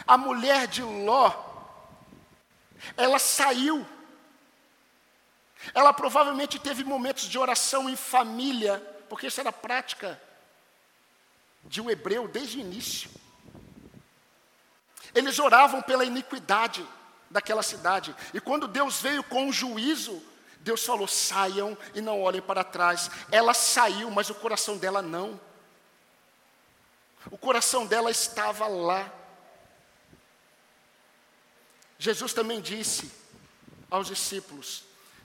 A 0.08 0.18
mulher 0.18 0.66
de 0.66 0.82
Ló, 0.82 1.53
ela 2.98 3.20
saiu. 3.20 3.86
Ela 5.74 5.94
provavelmente 5.94 6.60
teve 6.60 6.84
momentos 6.84 7.24
de 7.24 7.38
oração 7.38 7.90
em 7.90 7.96
família, 7.96 8.80
porque 9.10 9.28
isso 9.28 9.40
era 9.40 9.52
prática 9.52 10.22
de 11.64 11.82
um 11.82 11.90
hebreu 11.90 12.28
desde 12.28 12.58
o 12.58 12.62
início. 12.62 13.10
Eles 15.16 15.40
oravam 15.40 15.82
pela 15.82 16.04
iniquidade 16.04 16.86
daquela 17.30 17.64
cidade. 17.64 18.16
E 18.34 18.42
quando 18.42 18.68
Deus 18.68 19.02
veio 19.02 19.24
com 19.24 19.48
o 19.48 19.54
juízo, 19.54 20.22
Deus 20.60 20.86
falou: 20.86 21.08
saiam 21.08 21.78
e 21.94 22.02
não 22.02 22.22
olhem 22.22 22.42
para 22.42 22.64
trás. 22.64 23.10
Ela 23.32 23.54
saiu, 23.54 24.10
mas 24.10 24.30
o 24.30 24.36
coração 24.36 24.78
dela 24.78 25.02
não. 25.02 25.40
O 27.32 27.38
coração 27.38 27.86
dela 27.86 28.12
estava 28.12 28.68
lá. 28.68 29.12
Jesus 32.04 32.34
também 32.34 32.60
disse 32.60 33.10
aos 33.90 34.08
discípulos: 34.08 34.84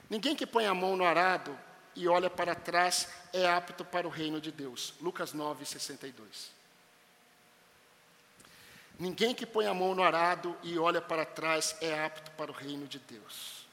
Ninguém 0.09 0.33
que 0.33 0.47
põe 0.47 0.65
a 0.65 0.73
mão 0.73 0.95
no 0.95 1.03
arado 1.03 1.59
e 1.93 2.07
olha 2.07 2.29
para 2.29 2.55
trás 2.55 3.09
é 3.33 3.45
apto 3.45 3.83
para 3.83 4.07
o 4.07 4.09
reino 4.09 4.39
de 4.39 4.49
Deus. 4.49 4.93
Lucas 5.01 5.33
9, 5.33 5.65
62. 5.65 6.51
Ninguém 8.97 9.35
que 9.35 9.45
põe 9.45 9.65
a 9.67 9.73
mão 9.73 9.93
no 9.93 10.01
arado 10.01 10.57
e 10.63 10.79
olha 10.79 11.01
para 11.01 11.25
trás 11.25 11.75
é 11.81 12.01
apto 12.01 12.31
para 12.31 12.49
o 12.49 12.53
reino 12.53 12.87
de 12.87 12.97
Deus. 12.99 13.67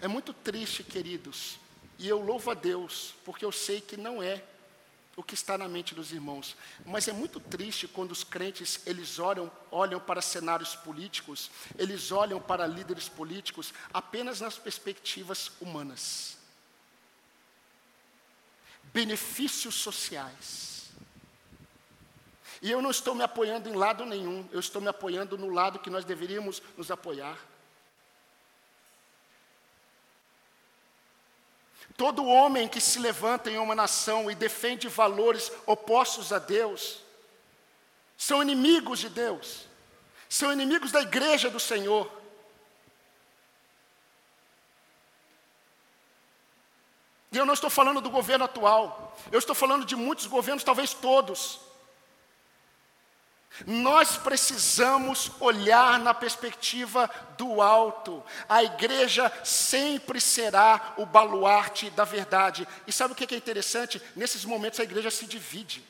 É 0.00 0.06
muito 0.06 0.32
triste, 0.32 0.84
queridos, 0.84 1.58
e 1.98 2.06
eu 2.06 2.20
louvo 2.20 2.52
a 2.52 2.54
Deus, 2.54 3.16
porque 3.24 3.44
eu 3.44 3.50
sei 3.50 3.80
que 3.80 3.96
não 3.96 4.22
é 4.22 4.44
o 5.16 5.22
que 5.22 5.34
está 5.34 5.56
na 5.56 5.66
mente 5.66 5.94
dos 5.94 6.12
irmãos. 6.12 6.54
Mas 6.84 7.08
é 7.08 7.12
muito 7.12 7.40
triste 7.40 7.88
quando 7.88 8.12
os 8.12 8.22
crentes 8.22 8.80
eles 8.86 9.18
olham, 9.18 9.50
olham 9.70 9.98
para 9.98 10.20
cenários 10.20 10.76
políticos, 10.76 11.50
eles 11.78 12.12
olham 12.12 12.40
para 12.40 12.66
líderes 12.66 13.08
políticos 13.08 13.72
apenas 13.92 14.40
nas 14.42 14.58
perspectivas 14.58 15.50
humanas. 15.58 16.36
Benefícios 18.92 19.74
sociais. 19.74 20.90
E 22.60 22.70
eu 22.70 22.80
não 22.82 22.90
estou 22.90 23.14
me 23.14 23.22
apoiando 23.22 23.68
em 23.68 23.74
lado 23.74 24.04
nenhum, 24.04 24.46
eu 24.52 24.60
estou 24.60 24.80
me 24.80 24.88
apoiando 24.88 25.36
no 25.36 25.48
lado 25.48 25.78
que 25.78 25.90
nós 25.90 26.04
deveríamos 26.04 26.62
nos 26.76 26.90
apoiar. 26.90 27.38
Todo 31.96 32.26
homem 32.26 32.68
que 32.68 32.80
se 32.80 32.98
levanta 32.98 33.50
em 33.50 33.58
uma 33.58 33.74
nação 33.74 34.30
e 34.30 34.34
defende 34.34 34.86
valores 34.86 35.50
opostos 35.64 36.32
a 36.32 36.38
Deus, 36.38 37.00
são 38.18 38.42
inimigos 38.42 38.98
de 38.98 39.08
Deus, 39.08 39.66
são 40.28 40.52
inimigos 40.52 40.92
da 40.92 41.00
igreja 41.00 41.48
do 41.48 41.58
Senhor. 41.58 42.10
E 47.32 47.38
eu 47.38 47.46
não 47.46 47.54
estou 47.54 47.70
falando 47.70 48.00
do 48.00 48.10
governo 48.10 48.44
atual, 48.44 49.16
eu 49.32 49.38
estou 49.38 49.54
falando 49.54 49.84
de 49.84 49.96
muitos 49.96 50.26
governos, 50.26 50.64
talvez 50.64 50.92
todos, 50.92 51.60
nós 53.64 54.16
precisamos 54.16 55.30
olhar 55.40 55.98
na 56.00 56.12
perspectiva 56.12 57.08
do 57.38 57.62
alto. 57.62 58.22
A 58.48 58.62
igreja 58.62 59.32
sempre 59.44 60.20
será 60.20 60.94
o 60.98 61.06
baluarte 61.06 61.88
da 61.90 62.04
verdade. 62.04 62.66
E 62.86 62.92
sabe 62.92 63.12
o 63.12 63.16
que 63.16 63.34
é 63.34 63.38
interessante? 63.38 64.02
Nesses 64.14 64.44
momentos 64.44 64.80
a 64.80 64.84
igreja 64.84 65.10
se 65.10 65.26
divide. 65.26 65.82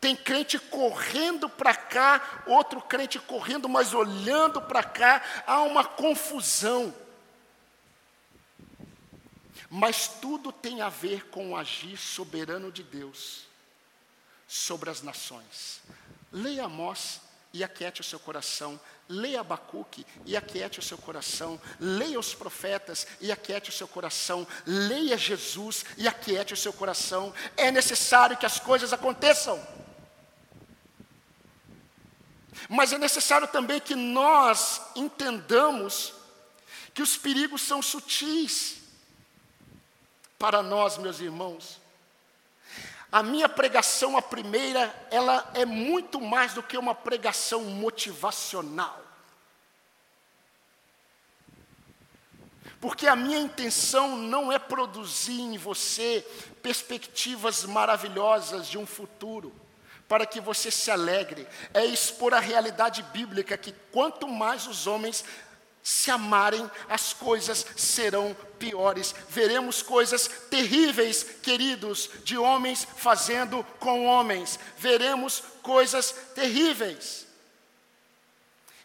Tem 0.00 0.16
crente 0.16 0.58
correndo 0.58 1.48
para 1.48 1.74
cá, 1.74 2.42
outro 2.46 2.82
crente 2.82 3.20
correndo, 3.20 3.68
mas 3.68 3.94
olhando 3.94 4.60
para 4.60 4.82
cá, 4.82 5.22
há 5.46 5.62
uma 5.62 5.84
confusão. 5.84 6.92
Mas 9.70 10.08
tudo 10.08 10.50
tem 10.50 10.82
a 10.82 10.88
ver 10.88 11.28
com 11.28 11.52
o 11.52 11.56
agir 11.56 11.96
soberano 11.96 12.70
de 12.70 12.82
Deus 12.82 13.51
sobre 14.52 14.90
as 14.90 15.00
nações. 15.00 15.80
Leia 16.30 16.66
Amós 16.66 17.22
e 17.54 17.64
aquiete 17.64 18.02
o 18.02 18.04
seu 18.04 18.20
coração. 18.20 18.78
Leia 19.08 19.40
Abacuque 19.40 20.06
e 20.26 20.36
aquiete 20.36 20.78
o 20.78 20.82
seu 20.82 20.98
coração. 20.98 21.58
Leia 21.80 22.20
os 22.20 22.34
profetas 22.34 23.06
e 23.18 23.32
aquiete 23.32 23.70
o 23.70 23.72
seu 23.72 23.88
coração. 23.88 24.46
Leia 24.66 25.16
Jesus 25.16 25.86
e 25.96 26.06
aquiete 26.06 26.52
o 26.52 26.56
seu 26.56 26.70
coração. 26.70 27.32
É 27.56 27.70
necessário 27.70 28.36
que 28.36 28.44
as 28.44 28.60
coisas 28.60 28.92
aconteçam. 28.92 29.58
Mas 32.68 32.92
é 32.92 32.98
necessário 32.98 33.48
também 33.48 33.80
que 33.80 33.94
nós 33.94 34.82
entendamos 34.94 36.12
que 36.92 37.00
os 37.00 37.16
perigos 37.16 37.62
são 37.62 37.80
sutis 37.80 38.82
para 40.38 40.62
nós, 40.62 40.98
meus 40.98 41.20
irmãos. 41.20 41.81
A 43.12 43.22
minha 43.22 43.46
pregação, 43.46 44.16
a 44.16 44.22
primeira, 44.22 44.90
ela 45.10 45.50
é 45.52 45.66
muito 45.66 46.18
mais 46.18 46.54
do 46.54 46.62
que 46.62 46.78
uma 46.78 46.94
pregação 46.94 47.62
motivacional. 47.64 49.02
Porque 52.80 53.06
a 53.06 53.14
minha 53.14 53.38
intenção 53.38 54.16
não 54.16 54.50
é 54.50 54.58
produzir 54.58 55.40
em 55.40 55.58
você 55.58 56.26
perspectivas 56.62 57.64
maravilhosas 57.64 58.66
de 58.66 58.78
um 58.78 58.86
futuro, 58.86 59.54
para 60.08 60.24
que 60.24 60.40
você 60.40 60.70
se 60.70 60.90
alegre, 60.90 61.46
é 61.74 61.84
expor 61.84 62.32
a 62.32 62.40
realidade 62.40 63.02
bíblica 63.02 63.58
que 63.58 63.72
quanto 63.92 64.26
mais 64.26 64.66
os 64.66 64.86
homens 64.86 65.22
se 65.82 66.10
amarem, 66.10 66.70
as 66.88 67.12
coisas 67.12 67.66
serão 67.76 68.34
piores. 68.58 69.14
Veremos 69.28 69.82
coisas 69.82 70.28
terríveis, 70.48 71.24
queridos, 71.42 72.08
de 72.22 72.38
homens 72.38 72.86
fazendo 72.96 73.64
com 73.80 74.06
homens. 74.06 74.58
Veremos 74.78 75.42
coisas 75.62 76.12
terríveis. 76.34 77.26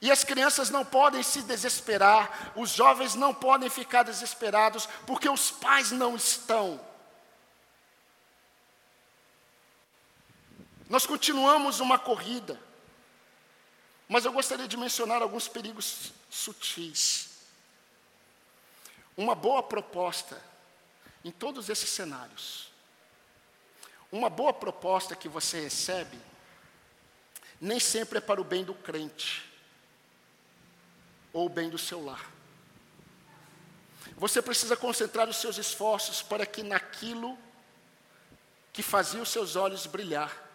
E 0.02 0.12
as 0.12 0.24
crianças 0.24 0.70
não 0.70 0.84
podem 0.84 1.22
se 1.22 1.42
desesperar, 1.44 2.52
os 2.56 2.72
jovens 2.72 3.16
não 3.16 3.34
podem 3.34 3.70
ficar 3.70 4.04
desesperados, 4.04 4.88
porque 5.06 5.30
os 5.30 5.52
pais 5.52 5.92
não 5.92 6.16
estão. 6.16 6.80
Nós 10.90 11.06
continuamos 11.06 11.80
uma 11.80 12.00
corrida. 12.00 12.60
Mas 14.08 14.24
eu 14.24 14.32
gostaria 14.32 14.68
de 14.68 14.78
mencionar 14.78 15.22
alguns 15.22 15.48
perigos 15.48 16.14
sutis. 16.30 17.30
Uma 19.16 19.36
boa 19.36 19.63
proposta 19.63 20.42
em 21.24 21.32
todos 21.32 21.70
esses 21.70 21.90
cenários. 21.90 22.72
Uma 24.12 24.30
boa 24.30 24.54
proposta 24.54 25.16
que 25.16 25.28
você 25.28 25.60
recebe 25.60 26.20
nem 27.60 27.80
sempre 27.80 28.20
é 28.20 28.22
para 28.22 28.40
o 28.40 28.44
bem 28.44 28.63
do 28.63 28.74
crente 28.74 29.44
ou 31.34 31.48
o 31.48 31.50
bem 31.50 31.70
do 31.70 31.78
seu 31.78 32.04
lar. 32.04 32.32
Você 34.16 34.42
precisa 34.42 34.78
concentrar 34.78 35.28
os 35.28 35.38
seus 35.38 35.58
esforços 35.58 36.22
para 36.22 36.46
que 36.46 36.63
naquilo 36.63 37.38
que 38.72 38.82
fazia 38.82 39.22
os 39.22 39.30
seus 39.30 39.56
olhos 39.56 39.88
brilhar, 39.88 40.46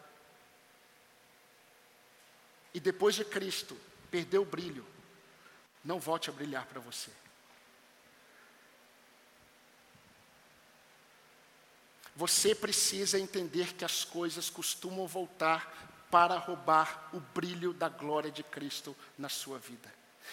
e 2.72 2.80
depois 2.80 3.14
de 3.14 3.24
Cristo 3.24 3.76
perdeu 4.11 4.42
o 4.42 4.46
brilho, 4.46 4.87
não 5.84 5.98
volte 5.98 6.30
a 6.30 6.32
brilhar 6.32 6.66
para 6.66 6.80
você. 6.80 7.10
Você 12.14 12.54
precisa 12.54 13.18
entender 13.18 13.74
que 13.74 13.84
as 13.84 14.04
coisas 14.04 14.50
costumam 14.50 15.06
voltar 15.06 16.06
para 16.10 16.36
roubar 16.36 17.08
o 17.12 17.20
brilho 17.20 17.72
da 17.72 17.88
glória 17.88 18.30
de 18.30 18.42
Cristo 18.42 18.94
na 19.18 19.30
sua 19.30 19.58
vida. 19.58 19.90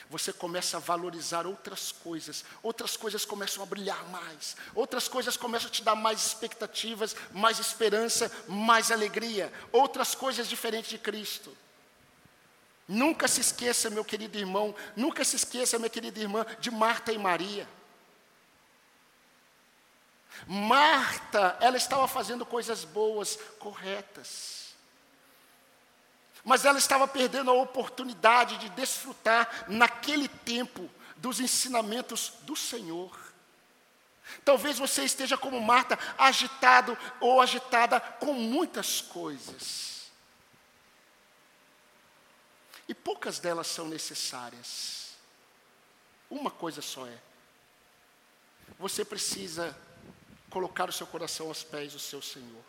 Você 0.09 0.31
começa 0.31 0.77
a 0.77 0.79
valorizar 0.79 1.47
outras 1.47 1.91
coisas, 1.91 2.43
outras 2.61 2.95
coisas 2.95 3.25
começam 3.25 3.63
a 3.63 3.65
brilhar 3.65 4.07
mais, 4.09 4.55
outras 4.75 5.07
coisas 5.07 5.35
começam 5.35 5.67
a 5.67 5.71
te 5.71 5.83
dar 5.83 5.95
mais 5.95 6.25
expectativas, 6.25 7.15
mais 7.31 7.59
esperança, 7.59 8.31
mais 8.47 8.91
alegria, 8.91 9.51
outras 9.71 10.13
coisas 10.13 10.47
diferentes 10.47 10.89
de 10.89 10.97
Cristo. 10.97 11.55
Nunca 12.91 13.27
se 13.27 13.39
esqueça, 13.39 13.87
meu 13.91 14.03
querido 14.03 14.35
irmão, 14.35 14.73
nunca 14.95 15.23
se 15.23 15.35
esqueça, 15.35 15.77
minha 15.77 15.91
querida 15.91 16.19
irmã, 16.19 16.43
de 16.59 16.71
Marta 16.71 17.13
e 17.13 17.19
Maria. 17.19 17.69
Marta, 20.47 21.55
ela 21.61 21.77
estava 21.77 22.07
fazendo 22.07 22.43
coisas 22.47 22.83
boas, 22.83 23.37
corretas. 23.59 24.73
Mas 26.43 26.65
ela 26.65 26.79
estava 26.79 27.07
perdendo 27.07 27.51
a 27.51 27.53
oportunidade 27.53 28.57
de 28.57 28.69
desfrutar, 28.69 29.65
naquele 29.67 30.27
tempo, 30.27 30.89
dos 31.15 31.39
ensinamentos 31.39 32.33
do 32.41 32.55
Senhor. 32.55 33.15
Talvez 34.43 34.79
você 34.79 35.03
esteja 35.03 35.37
como 35.37 35.61
Marta, 35.61 35.99
agitado 36.17 36.97
ou 37.21 37.39
agitada 37.39 37.99
com 37.99 38.33
muitas 38.33 38.99
coisas. 38.99 39.98
E 42.89 42.93
poucas 42.95 43.37
delas 43.37 43.67
são 43.67 43.87
necessárias. 43.87 45.11
Uma 46.27 46.49
coisa 46.49 46.81
só 46.81 47.05
é: 47.05 47.19
você 48.79 49.05
precisa 49.05 49.77
colocar 50.49 50.89
o 50.89 50.91
seu 50.91 51.05
coração 51.05 51.49
aos 51.49 51.63
pés 51.63 51.93
do 51.93 51.99
seu 51.99 52.19
Senhor. 52.19 52.63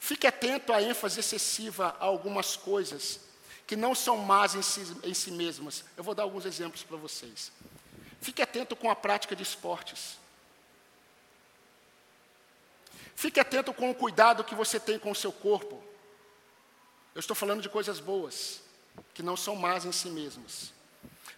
Fique 0.00 0.26
atento 0.26 0.72
à 0.72 0.82
ênfase 0.82 1.20
excessiva 1.20 1.96
a 2.00 2.06
algumas 2.06 2.56
coisas 2.56 3.20
que 3.64 3.76
não 3.76 3.94
são 3.94 4.16
más 4.16 4.56
em 4.56 4.62
si, 4.62 4.80
em 5.04 5.14
si 5.14 5.30
mesmas. 5.30 5.84
Eu 5.96 6.02
vou 6.02 6.12
dar 6.12 6.24
alguns 6.24 6.44
exemplos 6.44 6.82
para 6.82 6.96
vocês. 6.96 7.52
Fique 8.20 8.42
atento 8.42 8.74
com 8.74 8.90
a 8.90 8.96
prática 8.96 9.36
de 9.36 9.44
esportes. 9.44 10.18
Fique 13.14 13.38
atento 13.38 13.72
com 13.72 13.92
o 13.92 13.94
cuidado 13.94 14.42
que 14.42 14.56
você 14.56 14.80
tem 14.80 14.98
com 14.98 15.12
o 15.12 15.14
seu 15.14 15.30
corpo. 15.30 15.80
Eu 17.14 17.20
estou 17.20 17.36
falando 17.36 17.62
de 17.62 17.68
coisas 17.68 18.00
boas 18.00 18.61
que 19.14 19.22
não 19.22 19.36
são 19.36 19.56
más 19.56 19.84
em 19.84 19.92
si 19.92 20.08
mesmas. 20.08 20.72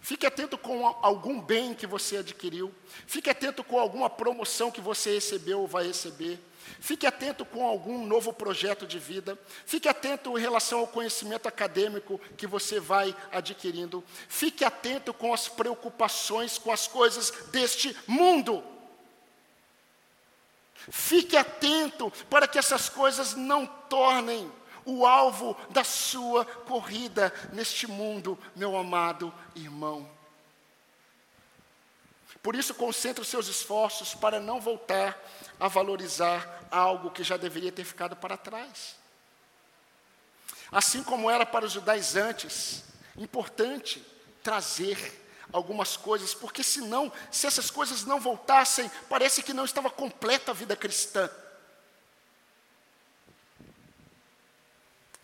Fique 0.01 0.25
atento 0.25 0.55
com 0.57 0.85
algum 1.01 1.41
bem 1.41 1.73
que 1.73 1.87
você 1.87 2.17
adquiriu. 2.17 2.71
Fique 3.07 3.27
atento 3.27 3.63
com 3.63 3.79
alguma 3.79 4.07
promoção 4.07 4.69
que 4.69 4.79
você 4.79 5.15
recebeu 5.15 5.61
ou 5.61 5.67
vai 5.67 5.87
receber. 5.87 6.39
Fique 6.79 7.07
atento 7.07 7.43
com 7.43 7.65
algum 7.65 8.05
novo 8.05 8.31
projeto 8.31 8.85
de 8.85 8.99
vida. 8.99 9.35
Fique 9.65 9.87
atento 9.87 10.37
em 10.37 10.41
relação 10.41 10.79
ao 10.79 10.87
conhecimento 10.87 11.47
acadêmico 11.47 12.19
que 12.37 12.45
você 12.45 12.79
vai 12.79 13.15
adquirindo. 13.31 14.03
Fique 14.29 14.63
atento 14.63 15.11
com 15.11 15.33
as 15.33 15.47
preocupações 15.47 16.59
com 16.59 16.71
as 16.71 16.87
coisas 16.87 17.31
deste 17.51 17.95
mundo. 18.07 18.63
Fique 20.91 21.35
atento 21.35 22.11
para 22.29 22.47
que 22.47 22.59
essas 22.59 22.89
coisas 22.89 23.33
não 23.33 23.65
tornem 23.65 24.51
o 24.85 25.05
alvo 25.05 25.57
da 25.69 25.83
sua 25.83 26.45
corrida 26.45 27.33
neste 27.51 27.87
mundo, 27.87 28.37
meu 28.55 28.77
amado 28.77 29.33
irmão. 29.55 30.09
Por 32.41 32.55
isso, 32.55 32.75
concentre 32.75 33.21
os 33.21 33.27
seus 33.27 33.47
esforços 33.47 34.13
para 34.13 34.39
não 34.39 34.61
voltar 34.61 35.17
a 35.59 35.67
valorizar 35.67 36.67
algo 36.69 37.09
que 37.09 37.23
já 37.23 37.37
deveria 37.37 37.71
ter 37.71 37.83
ficado 37.83 38.15
para 38.15 38.37
trás. 38.37 38.95
Assim 40.71 41.03
como 41.03 41.29
era 41.29 41.45
para 41.45 41.65
os 41.65 41.71
judaizantes, 41.71 42.83
importante 43.17 44.05
trazer 44.43 45.23
algumas 45.51 45.97
coisas, 45.97 46.33
porque 46.33 46.61
senão, 46.63 47.11
se 47.31 47.47
essas 47.47 47.71
coisas 47.71 48.03
não 48.03 48.19
voltassem, 48.19 48.91
parece 49.09 49.41
que 49.41 49.53
não 49.53 49.65
estava 49.65 49.89
completa 49.89 50.51
a 50.51 50.53
vida 50.53 50.75
cristã. 50.75 51.29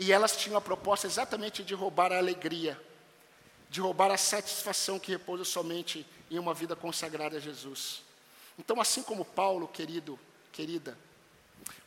E 0.01 0.11
elas 0.11 0.35
tinham 0.35 0.57
a 0.57 0.61
proposta 0.61 1.05
exatamente 1.05 1.63
de 1.63 1.75
roubar 1.75 2.11
a 2.11 2.17
alegria, 2.17 2.81
de 3.69 3.79
roubar 3.79 4.09
a 4.09 4.17
satisfação 4.17 4.97
que 4.97 5.11
repousa 5.11 5.45
somente 5.45 6.03
em 6.31 6.39
uma 6.39 6.55
vida 6.55 6.75
consagrada 6.75 7.37
a 7.37 7.39
Jesus. 7.39 8.01
Então, 8.57 8.81
assim 8.81 9.03
como 9.03 9.23
Paulo, 9.23 9.67
querido, 9.67 10.19
querida, 10.51 10.97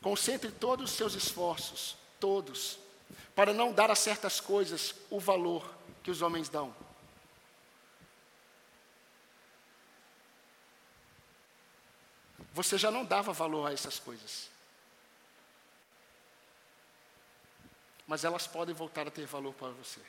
concentre 0.00 0.52
todos 0.52 0.92
os 0.92 0.96
seus 0.96 1.14
esforços, 1.14 1.96
todos, 2.20 2.78
para 3.34 3.52
não 3.52 3.72
dar 3.72 3.90
a 3.90 3.96
certas 3.96 4.38
coisas 4.38 4.94
o 5.10 5.18
valor 5.18 5.68
que 6.04 6.10
os 6.12 6.22
homens 6.22 6.48
dão. 6.48 6.72
você 12.54 12.78
já 12.78 12.88
não 12.88 13.04
dava 13.04 13.32
valor 13.32 13.66
a 13.66 13.72
essas 13.72 13.98
coisas. 13.98 14.48
Mas 18.06 18.24
elas 18.24 18.46
podem 18.46 18.74
voltar 18.74 19.06
a 19.06 19.10
ter 19.10 19.26
valor 19.26 19.54
para 19.54 19.70
você. 19.70 20.00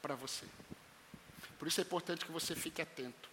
Para 0.00 0.14
você. 0.14 0.46
Por 1.58 1.68
isso 1.68 1.80
é 1.80 1.84
importante 1.84 2.24
que 2.24 2.32
você 2.32 2.54
fique 2.54 2.82
atento. 2.82 3.28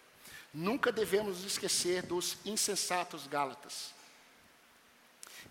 Nunca 0.52 0.92
devemos 0.92 1.44
esquecer 1.44 2.02
dos 2.02 2.36
insensatos 2.44 3.26
Gálatas, 3.26 3.94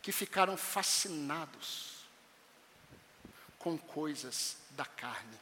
que 0.01 0.11
ficaram 0.11 0.55
fascinados 0.55 2.05
com 3.57 3.77
coisas 3.77 4.57
da 4.71 4.85
carne. 4.85 5.37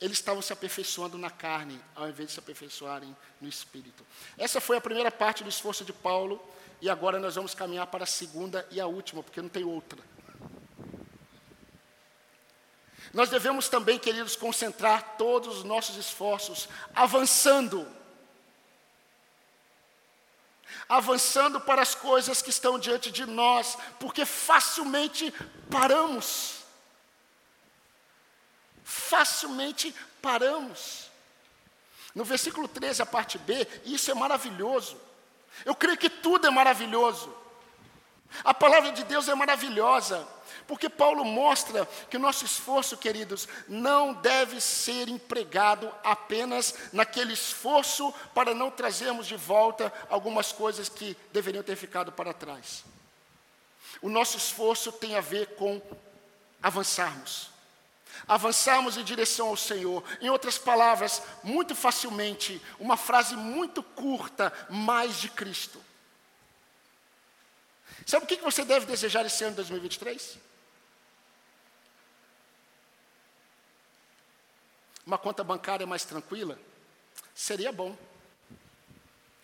Eles 0.00 0.18
estavam 0.18 0.40
se 0.40 0.52
aperfeiçoando 0.52 1.18
na 1.18 1.30
carne, 1.30 1.80
ao 1.94 2.08
invés 2.08 2.28
de 2.28 2.34
se 2.34 2.40
aperfeiçoarem 2.40 3.14
no 3.40 3.48
espírito. 3.48 4.06
Essa 4.38 4.60
foi 4.60 4.76
a 4.76 4.80
primeira 4.80 5.10
parte 5.10 5.44
do 5.44 5.50
esforço 5.50 5.84
de 5.84 5.92
Paulo, 5.92 6.42
e 6.80 6.88
agora 6.88 7.18
nós 7.18 7.34
vamos 7.34 7.54
caminhar 7.54 7.86
para 7.86 8.04
a 8.04 8.06
segunda 8.06 8.66
e 8.70 8.80
a 8.80 8.86
última, 8.86 9.22
porque 9.22 9.42
não 9.42 9.48
tem 9.48 9.64
outra. 9.64 9.98
Nós 13.12 13.28
devemos 13.28 13.68
também, 13.68 13.98
queridos, 13.98 14.36
concentrar 14.36 15.16
todos 15.16 15.58
os 15.58 15.64
nossos 15.64 15.96
esforços 15.96 16.68
avançando. 16.94 17.86
Avançando 20.88 21.60
para 21.60 21.82
as 21.82 21.94
coisas 21.94 22.40
que 22.40 22.50
estão 22.50 22.78
diante 22.78 23.10
de 23.10 23.26
nós, 23.26 23.76
porque 23.98 24.24
facilmente 24.24 25.32
paramos 25.70 26.60
facilmente 28.90 29.94
paramos. 30.20 31.08
No 32.12 32.24
versículo 32.24 32.66
13, 32.66 33.02
a 33.02 33.06
parte 33.06 33.38
B, 33.38 33.66
isso 33.84 34.10
é 34.10 34.14
maravilhoso. 34.14 35.00
Eu 35.64 35.74
creio 35.74 35.98
que 35.98 36.10
tudo 36.10 36.46
é 36.46 36.50
maravilhoso. 36.50 37.34
A 38.44 38.54
palavra 38.54 38.92
de 38.92 39.02
Deus 39.04 39.28
é 39.28 39.34
maravilhosa, 39.34 40.26
porque 40.66 40.88
Paulo 40.88 41.24
mostra 41.24 41.84
que 42.08 42.16
o 42.16 42.20
nosso 42.20 42.44
esforço, 42.44 42.96
queridos, 42.96 43.48
não 43.68 44.14
deve 44.14 44.60
ser 44.60 45.08
empregado 45.08 45.92
apenas 46.04 46.74
naquele 46.92 47.32
esforço 47.32 48.14
para 48.32 48.54
não 48.54 48.70
trazermos 48.70 49.26
de 49.26 49.36
volta 49.36 49.92
algumas 50.08 50.52
coisas 50.52 50.88
que 50.88 51.16
deveriam 51.32 51.64
ter 51.64 51.74
ficado 51.74 52.12
para 52.12 52.32
trás. 52.32 52.84
O 54.00 54.08
nosso 54.08 54.36
esforço 54.36 54.92
tem 54.92 55.16
a 55.16 55.20
ver 55.20 55.56
com 55.56 55.82
avançarmos 56.62 57.50
avançarmos 58.26 58.96
em 58.96 59.04
direção 59.04 59.48
ao 59.48 59.56
Senhor. 59.56 60.04
Em 60.20 60.28
outras 60.30 60.58
palavras, 60.58 61.22
muito 61.42 61.74
facilmente, 61.74 62.60
uma 62.78 62.96
frase 62.96 63.36
muito 63.36 63.82
curta, 63.82 64.52
mais 64.68 65.18
de 65.18 65.28
Cristo. 65.28 65.82
Sabe 68.06 68.24
o 68.24 68.28
que 68.28 68.36
você 68.36 68.64
deve 68.64 68.86
desejar 68.86 69.24
esse 69.26 69.42
ano 69.44 69.52
de 69.52 69.56
2023? 69.56 70.38
Uma 75.06 75.18
conta 75.18 75.42
bancária 75.42 75.86
mais 75.86 76.04
tranquila? 76.04 76.58
Seria 77.34 77.72
bom. 77.72 77.96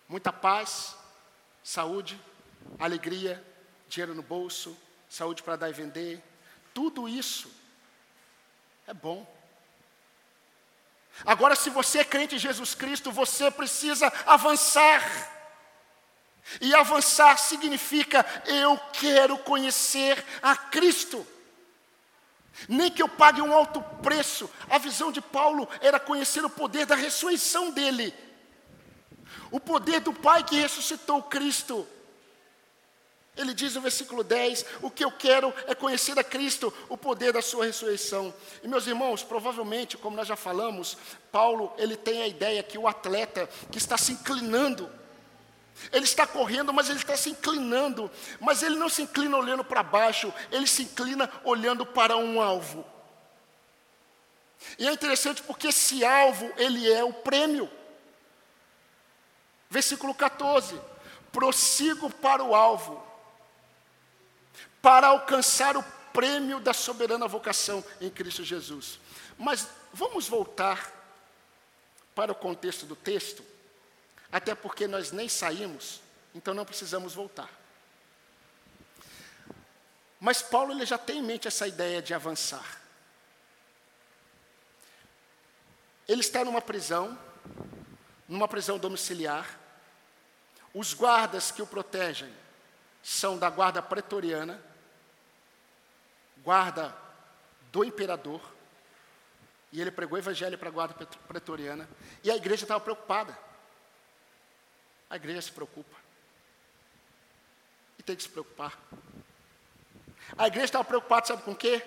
Muita 0.09 0.33
paz, 0.33 0.97
saúde, 1.63 2.21
alegria, 2.79 3.45
dinheiro 3.89 4.15
no 4.15 4.23
bolso, 4.23 4.77
saúde 5.09 5.43
para 5.43 5.57
dar 5.57 5.71
e 5.71 5.73
vender. 5.73 6.23
Tudo 6.73 7.09
isso 7.09 7.51
é 8.87 8.95
bom. 8.95 9.27
Agora, 11.25 11.57
se 11.57 11.71
você 11.71 12.01
é 12.01 12.05
crente 12.05 12.37
em 12.37 12.39
Jesus 12.39 12.75
Cristo, 12.75 13.11
você 13.11 13.51
precisa 13.51 14.13
avançar. 14.27 15.03
E 16.61 16.75
avançar 16.75 17.37
significa 17.39 18.25
eu 18.47 18.79
quero 18.93 19.37
conhecer 19.39 20.25
a 20.43 20.57
Cristo. 20.57 21.27
Nem 22.69 22.91
que 22.91 23.03
eu 23.03 23.09
pague 23.09 23.43
um 23.43 23.53
alto 23.53 23.83
preço. 24.03 24.51
A 24.71 24.79
visão 24.79 25.11
de 25.11 25.21
Paulo 25.21 25.69
era 25.81 25.99
conhecer 25.99 26.45
o 26.45 26.51
poder 26.51 26.87
da 26.87 26.95
ressurreição 26.95 27.71
dele. 27.71 28.15
O 29.51 29.59
poder 29.59 30.01
do 30.01 30.13
Pai 30.13 30.45
que 30.45 30.57
ressuscitou 30.57 31.23
Cristo. 31.23 31.87
Ele 33.37 33.53
diz 33.53 33.75
no 33.75 33.83
versículo 33.83 34.25
10: 34.25 34.65
O 34.81 34.91
que 34.91 35.05
eu 35.05 35.13
quero 35.13 35.53
é 35.67 35.75
conhecer 35.75 36.19
a 36.19 36.25
Cristo, 36.25 36.73
o 36.89 36.97
poder 36.97 37.33
da 37.33 37.43
Sua 37.43 37.67
ressurreição. 37.67 38.33
E 38.63 38.69
meus 38.69 38.87
irmãos, 38.87 39.23
provavelmente, 39.23 39.99
como 39.99 40.17
nós 40.17 40.27
já 40.27 40.37
falamos, 40.37 40.97
Paulo 41.31 41.73
ele 41.77 41.97
tem 41.97 42.23
a 42.23 42.27
ideia 42.27 42.63
que 42.63 42.79
o 42.79 42.89
atleta 42.89 43.49
que 43.71 43.77
está 43.77 43.99
se 43.99 44.13
inclinando, 44.13 44.91
ele 45.93 46.05
está 46.05 46.27
correndo, 46.27 46.73
mas 46.73 46.89
ele 46.89 46.99
está 46.99 47.15
se 47.15 47.29
inclinando, 47.29 48.11
mas 48.41 48.63
ele 48.63 48.77
não 48.77 48.89
se 48.89 49.03
inclina 49.03 49.37
olhando 49.37 49.63
para 49.63 49.83
baixo, 49.83 50.33
ele 50.51 50.67
se 50.67 50.85
inclina 50.85 51.31
olhando 51.45 51.85
para 51.85 52.17
um 52.17 52.41
alvo. 52.41 52.87
E 54.79 54.89
é 54.89 54.93
interessante 54.93 55.43
porque 55.43 55.69
esse 55.69 56.03
alvo, 56.03 56.51
ele 56.57 56.91
é 56.91 57.05
o 57.05 57.13
prêmio. 57.13 57.71
Versículo 59.69 60.15
14: 60.15 60.81
prossigo 61.31 62.09
para 62.09 62.43
o 62.43 62.55
alvo 62.55 63.05
para 64.87 65.09
alcançar 65.09 65.77
o 65.77 65.83
prêmio 66.13 66.61
da 66.61 66.73
soberana 66.73 67.27
vocação 67.27 67.85
em 68.01 68.09
Cristo 68.09 68.45
Jesus. 68.45 69.01
Mas 69.37 69.67
vamos 69.93 70.29
voltar 70.29 70.93
para 72.15 72.31
o 72.31 72.35
contexto 72.37 72.87
do 72.87 72.95
texto, 72.95 73.45
até 74.31 74.55
porque 74.55 74.87
nós 74.87 75.11
nem 75.11 75.29
saímos, 75.29 76.01
então 76.33 76.55
não 76.55 76.65
precisamos 76.65 77.15
voltar. 77.15 77.51
Mas 80.21 80.41
Paulo 80.41 80.71
ele 80.71 80.87
já 80.87 80.97
tem 80.97 81.19
em 81.19 81.23
mente 81.25 81.49
essa 81.49 81.67
ideia 81.67 82.01
de 82.01 82.15
avançar. 82.15 82.81
Ele 86.07 86.21
está 86.21 86.45
numa 86.45 86.63
prisão, 86.63 87.19
numa 88.29 88.47
prisão 88.47 88.79
domiciliar. 88.79 89.59
Os 90.73 90.95
guardas 90.95 91.51
que 91.51 91.61
o 91.61 91.67
protegem 91.67 92.33
são 93.03 93.37
da 93.37 93.51
guarda 93.51 93.83
pretoriana 93.83 94.76
guarda 96.47 96.97
do 97.73 97.83
imperador, 97.83 98.41
e 99.73 99.81
ele 99.81 99.91
pregou 99.91 100.15
o 100.15 100.21
evangelho 100.21 100.57
para 100.57 100.69
a 100.69 100.73
guarda 100.73 100.95
pretoriana, 101.27 101.89
e 102.23 102.31
a 102.31 102.37
igreja 102.37 102.63
estava 102.63 102.79
preocupada. 102.79 103.37
A 105.11 105.17
igreja 105.17 105.43
se 105.43 105.51
preocupa. 105.51 105.97
E 107.99 108.03
tem 108.05 108.15
que 108.15 108.23
se 108.23 108.29
preocupar. 108.29 108.79
A 110.39 110.47
igreja 110.47 110.67
estava 110.67 110.85
preocupada, 110.85 111.27
sabe 111.27 111.43
com 111.43 111.51
o 111.51 111.57
quê? 111.57 111.85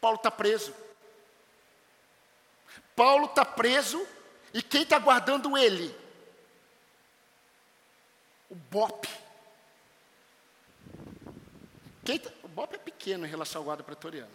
Paulo 0.00 0.16
está 0.16 0.32
preso. 0.32 0.74
Paulo 2.96 3.26
está 3.26 3.44
preso, 3.44 4.04
e 4.52 4.62
quem 4.62 4.82
está 4.82 4.98
guardando 4.98 5.56
ele? 5.56 5.96
O 8.50 8.56
BOP. 8.56 9.06
Quem 12.04 12.18
tá, 12.18 12.30
BOP 12.56 12.74
é 12.74 12.78
pequeno 12.78 13.26
em 13.26 13.28
relação 13.28 13.60
à 13.60 13.64
guarda 13.66 13.82
pretoriana. 13.82 14.30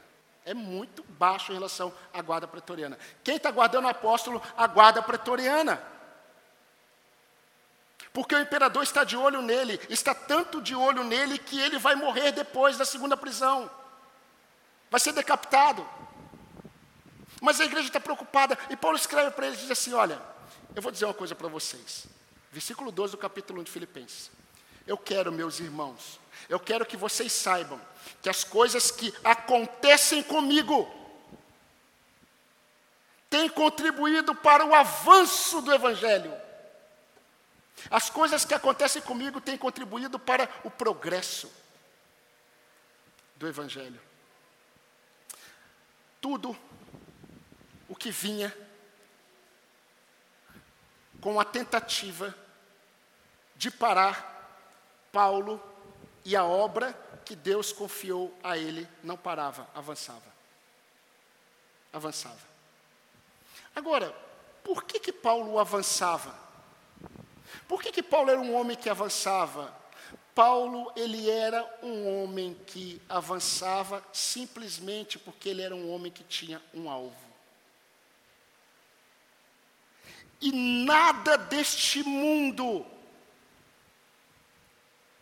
É 0.45 0.53
muito 0.53 1.03
baixo 1.03 1.51
em 1.51 1.55
relação 1.55 1.91
à 2.13 2.21
guarda 2.21 2.47
pretoriana. 2.47 2.95
Quem 3.23 3.37
está 3.37 3.49
guardando 3.49 3.85
o 3.85 3.87
apóstolo? 3.87 4.39
A 4.55 4.67
guarda 4.67 5.01
pretoriana. 5.01 5.81
Porque 8.13 8.35
o 8.35 8.39
imperador 8.39 8.83
está 8.83 9.03
de 9.03 9.17
olho 9.17 9.41
nele, 9.41 9.79
está 9.89 10.13
tanto 10.13 10.61
de 10.61 10.75
olho 10.75 11.03
nele 11.03 11.39
que 11.39 11.59
ele 11.59 11.79
vai 11.79 11.95
morrer 11.95 12.31
depois 12.31 12.77
da 12.77 12.85
segunda 12.85 13.17
prisão. 13.17 13.67
Vai 14.91 14.99
ser 14.99 15.13
decapitado. 15.13 15.83
Mas 17.41 17.59
a 17.59 17.65
igreja 17.65 17.87
está 17.87 17.99
preocupada. 17.99 18.55
E 18.69 18.77
Paulo 18.77 18.97
escreve 18.97 19.31
para 19.31 19.47
eles 19.47 19.57
e 19.57 19.61
diz 19.63 19.71
assim: 19.71 19.93
Olha, 19.93 20.21
eu 20.75 20.81
vou 20.81 20.91
dizer 20.91 21.05
uma 21.05 21.13
coisa 21.15 21.33
para 21.33 21.47
vocês. 21.47 22.05
Versículo 22.51 22.91
12 22.91 23.13
do 23.13 23.17
capítulo 23.17 23.61
1 23.61 23.63
de 23.63 23.71
Filipenses. 23.71 24.29
Eu 24.85 24.97
quero, 24.97 25.31
meus 25.31 25.59
irmãos, 25.59 26.19
eu 26.49 26.59
quero 26.59 26.85
que 26.85 26.97
vocês 26.97 27.31
saibam 27.31 27.79
que 28.21 28.29
as 28.29 28.43
coisas 28.43 28.91
que 28.91 29.13
acontecem 29.23 30.23
comigo 30.23 30.89
têm 33.29 33.47
contribuído 33.47 34.35
para 34.35 34.65
o 34.65 34.73
avanço 34.73 35.61
do 35.61 35.73
Evangelho. 35.73 36.33
As 37.89 38.09
coisas 38.09 38.43
que 38.45 38.53
acontecem 38.53 39.01
comigo 39.01 39.39
têm 39.39 39.57
contribuído 39.57 40.19
para 40.19 40.49
o 40.63 40.69
progresso 40.69 41.51
do 43.35 43.47
Evangelho. 43.47 43.99
Tudo 46.19 46.55
o 47.87 47.95
que 47.95 48.11
vinha 48.11 48.55
com 51.19 51.39
a 51.39 51.45
tentativa 51.45 52.35
de 53.55 53.71
parar 53.71 54.40
Paulo 55.11 55.61
e 56.23 56.35
a 56.35 56.43
obra 56.43 56.93
que 57.25 57.35
Deus 57.35 57.71
confiou 57.71 58.35
a 58.43 58.57
ele 58.57 58.87
não 59.03 59.17
parava, 59.17 59.67
avançava. 59.73 60.31
Avançava. 61.93 62.51
Agora, 63.75 64.15
por 64.63 64.83
que 64.83 64.99
que 64.99 65.11
Paulo 65.11 65.59
avançava? 65.59 66.35
Por 67.67 67.81
que 67.81 67.91
que 67.91 68.03
Paulo 68.03 68.29
era 68.29 68.39
um 68.39 68.53
homem 68.55 68.77
que 68.77 68.89
avançava? 68.89 69.73
Paulo, 70.33 70.91
ele 70.95 71.29
era 71.29 71.79
um 71.83 72.23
homem 72.23 72.53
que 72.65 73.01
avançava 73.09 74.03
simplesmente 74.13 75.19
porque 75.19 75.49
ele 75.49 75.61
era 75.61 75.75
um 75.75 75.91
homem 75.93 76.11
que 76.11 76.23
tinha 76.23 76.61
um 76.73 76.89
alvo. 76.89 77.15
E 80.39 80.51
nada 80.85 81.37
deste 81.37 82.01
mundo 82.03 82.85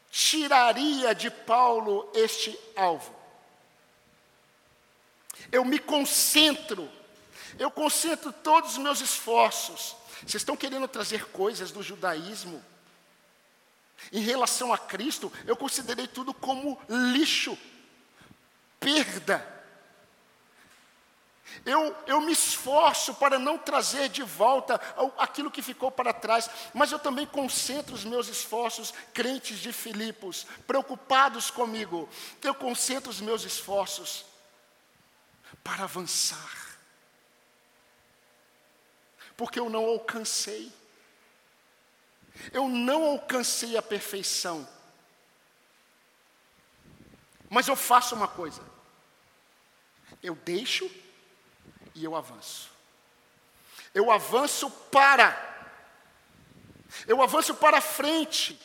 tiraria 0.10 1.14
de 1.14 1.30
Paulo 1.30 2.10
este 2.14 2.58
alvo. 2.76 3.16
Eu 5.52 5.64
me 5.64 5.80
concentro, 5.80 6.90
eu 7.58 7.72
concentro 7.72 8.32
todos 8.32 8.72
os 8.72 8.78
meus 8.78 9.02
esforços. 9.02 9.96
Vocês 10.20 10.36
estão 10.36 10.58
querendo 10.58 10.88
trazer 10.88 11.26
coisas 11.28 11.72
do 11.72 11.82
judaísmo. 11.82 12.64
Em 14.12 14.22
relação 14.22 14.74
a 14.74 14.78
Cristo, 14.78 15.32
eu 15.46 15.56
considerei 15.56 16.08
tudo 16.08 16.34
como 16.34 16.80
lixo, 16.88 17.58
perda. 18.80 19.59
Eu, 21.66 21.96
eu 22.08 22.22
me 22.22 22.32
esforço 22.32 23.14
para 23.16 23.38
não 23.38 23.58
trazer 23.58 24.10
de 24.10 24.24
volta 24.24 24.76
aquilo 25.18 25.52
que 25.52 25.62
ficou 25.62 25.92
para 25.92 26.14
trás, 26.14 26.50
mas 26.74 26.92
eu 26.92 27.00
também 27.00 27.26
concentro 27.26 27.94
os 27.94 28.06
meus 28.06 28.28
esforços, 28.28 28.94
crentes 29.14 29.60
de 29.60 29.74
Filipos, 29.74 30.46
preocupados 30.66 31.52
comigo, 31.52 32.08
eu 32.42 32.56
concentro 32.56 33.10
os 33.10 33.20
meus 33.20 33.44
esforços 33.44 34.26
para 35.64 35.84
avançar, 35.84 36.80
porque 39.36 39.60
eu 39.60 39.70
não 39.70 39.86
alcancei, 39.86 40.72
eu 42.54 42.70
não 42.70 43.04
alcancei 43.04 43.76
a 43.76 43.82
perfeição, 43.82 44.68
mas 47.50 47.68
eu 47.68 47.76
faço 47.76 48.16
uma 48.16 48.28
coisa, 48.28 48.62
eu 50.24 50.36
deixo 50.36 50.90
e 51.96 52.04
eu 52.04 52.16
avanço. 52.16 52.70
Eu 53.94 54.12
avanço 54.12 54.70
para. 54.92 55.48
Eu 57.08 57.22
avanço 57.22 57.54
para 57.56 57.82
frente. 57.82 58.60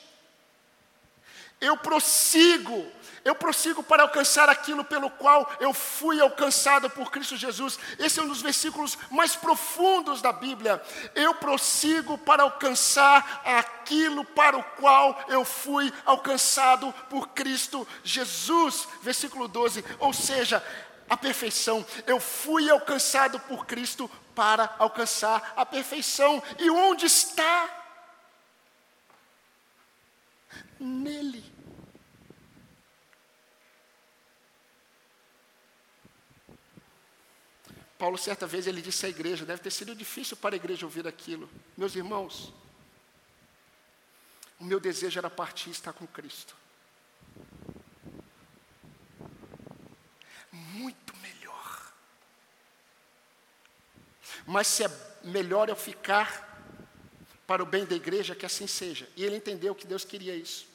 Eu 1.60 1.76
prossigo. 1.76 2.90
Eu 3.24 3.34
prossigo 3.34 3.82
para 3.82 4.02
alcançar 4.02 4.50
aquilo 4.50 4.84
pelo 4.84 5.08
qual 5.08 5.50
eu 5.58 5.72
fui 5.72 6.20
alcançado 6.20 6.90
por 6.90 7.10
Cristo 7.10 7.38
Jesus. 7.38 7.78
Esse 7.98 8.20
é 8.20 8.22
um 8.22 8.28
dos 8.28 8.42
versículos 8.42 8.98
mais 9.10 9.34
profundos 9.34 10.20
da 10.20 10.30
Bíblia. 10.30 10.82
Eu 11.14 11.34
prossigo 11.34 12.18
para 12.18 12.42
alcançar 12.42 13.40
aquilo 13.46 14.26
para 14.26 14.58
o 14.58 14.62
qual 14.62 15.24
eu 15.28 15.42
fui 15.42 15.90
alcançado 16.04 16.92
por 17.08 17.28
Cristo 17.28 17.88
Jesus. 18.02 18.86
Versículo 19.00 19.48
12. 19.48 19.82
Ou 20.00 20.12
seja, 20.12 20.62
a 21.14 21.16
perfeição. 21.16 21.86
Eu 22.06 22.20
fui 22.20 22.68
alcançado 22.68 23.40
por 23.40 23.66
Cristo 23.66 24.10
para 24.34 24.74
alcançar 24.78 25.54
a 25.56 25.64
perfeição. 25.64 26.42
E 26.58 26.68
onde 26.68 27.06
está? 27.06 27.82
Nele. 30.78 31.52
Paulo, 37.96 38.18
certa 38.18 38.46
vez, 38.46 38.66
ele 38.66 38.82
disse 38.82 39.06
à 39.06 39.08
igreja: 39.08 39.46
deve 39.46 39.62
ter 39.62 39.70
sido 39.70 39.94
difícil 39.94 40.36
para 40.36 40.54
a 40.54 40.56
igreja 40.56 40.84
ouvir 40.84 41.06
aquilo. 41.06 41.48
Meus 41.76 41.94
irmãos, 41.94 42.52
o 44.58 44.64
meu 44.64 44.80
desejo 44.80 45.18
era 45.18 45.30
partir 45.30 45.68
e 45.68 45.72
estar 45.72 45.92
com 45.92 46.06
Cristo. 46.06 46.54
muito 50.74 51.16
melhor. 51.18 51.92
Mas 54.47 54.66
se 54.66 54.84
é 54.84 54.90
melhor 55.22 55.68
eu 55.68 55.76
ficar 55.76 56.53
para 57.47 57.62
o 57.62 57.66
bem 57.66 57.84
da 57.84 57.95
igreja, 57.95 58.34
que 58.34 58.47
assim 58.47 58.66
seja. 58.66 59.09
E 59.16 59.24
ele 59.24 59.36
entendeu 59.36 59.74
que 59.74 59.86
Deus 59.86 60.05
queria 60.05 60.34
isso. 60.34 60.66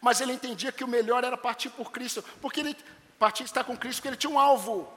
Mas 0.00 0.20
ele 0.20 0.32
entendia 0.32 0.72
que 0.72 0.84
o 0.84 0.88
melhor 0.88 1.24
era 1.24 1.36
partir 1.36 1.70
por 1.70 1.90
Cristo, 1.90 2.22
porque 2.40 2.60
ele 2.60 2.76
partir 3.18 3.44
estar 3.44 3.64
com 3.64 3.76
Cristo, 3.76 3.98
porque 3.98 4.08
ele 4.08 4.16
tinha 4.16 4.30
um 4.30 4.38
alvo. 4.38 4.92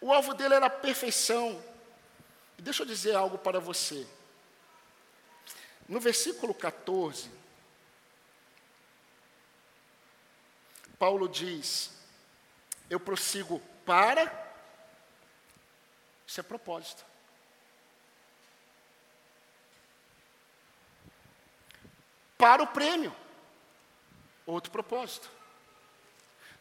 O 0.00 0.12
alvo 0.12 0.34
dele 0.34 0.54
era 0.54 0.66
a 0.66 0.70
perfeição. 0.70 1.62
E 2.58 2.62
deixa 2.62 2.82
eu 2.82 2.86
dizer 2.86 3.14
algo 3.14 3.38
para 3.38 3.60
você. 3.60 4.06
No 5.88 6.00
versículo 6.00 6.54
14, 6.54 7.30
Paulo 10.98 11.28
diz: 11.28 11.90
eu 12.88 13.00
prossigo 13.00 13.60
para. 13.84 14.42
Isso 16.26 16.40
é 16.40 16.42
propósito. 16.42 17.04
Para 22.36 22.62
o 22.62 22.66
prêmio. 22.66 23.14
Outro 24.46 24.70
propósito. 24.70 25.30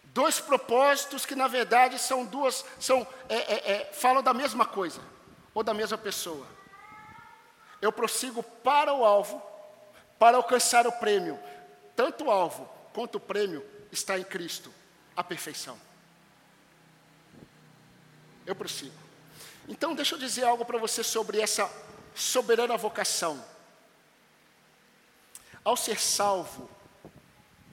Dois 0.04 0.40
propósitos 0.40 1.26
que 1.26 1.36
na 1.36 1.48
verdade 1.48 1.98
são 1.98 2.24
duas, 2.24 2.64
são, 2.80 3.06
é, 3.28 3.36
é, 3.36 3.72
é, 3.72 3.94
falam 3.94 4.22
da 4.22 4.34
mesma 4.34 4.66
coisa, 4.66 5.02
ou 5.54 5.64
da 5.64 5.74
mesma 5.74 5.98
pessoa. 5.98 6.46
Eu 7.82 7.92
prossigo 7.92 8.44
para 8.44 8.94
o 8.94 9.04
alvo, 9.04 9.42
para 10.20 10.38
alcançar 10.38 10.86
o 10.86 10.92
prêmio. 10.92 11.40
Tanto 11.96 12.26
o 12.26 12.32
alvo 12.32 12.70
quanto 12.94 13.16
o 13.16 13.20
prêmio 13.20 13.66
está 13.92 14.18
em 14.18 14.24
Cristo, 14.24 14.72
a 15.16 15.24
perfeição. 15.24 15.80
Eu 18.46 18.56
prossigo. 18.56 18.96
Então, 19.68 19.96
deixa 19.96 20.16
eu 20.16 20.20
dizer 20.20 20.44
algo 20.44 20.66
para 20.66 20.78
você 20.78 21.04
sobre 21.04 21.40
essa 21.42 21.70
soberana 22.14 22.78
vocação. 22.78 23.44
Ao 25.64 25.78
ser 25.78 26.00
salvo, 26.00 26.70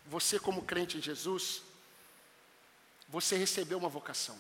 você, 0.07 0.39
como 0.39 0.63
crente 0.63 0.99
em 0.99 1.03
Jesus, 1.03 1.63
você 3.09 3.37
recebeu 3.37 3.79
uma 3.79 3.89
vocação. 3.89 4.39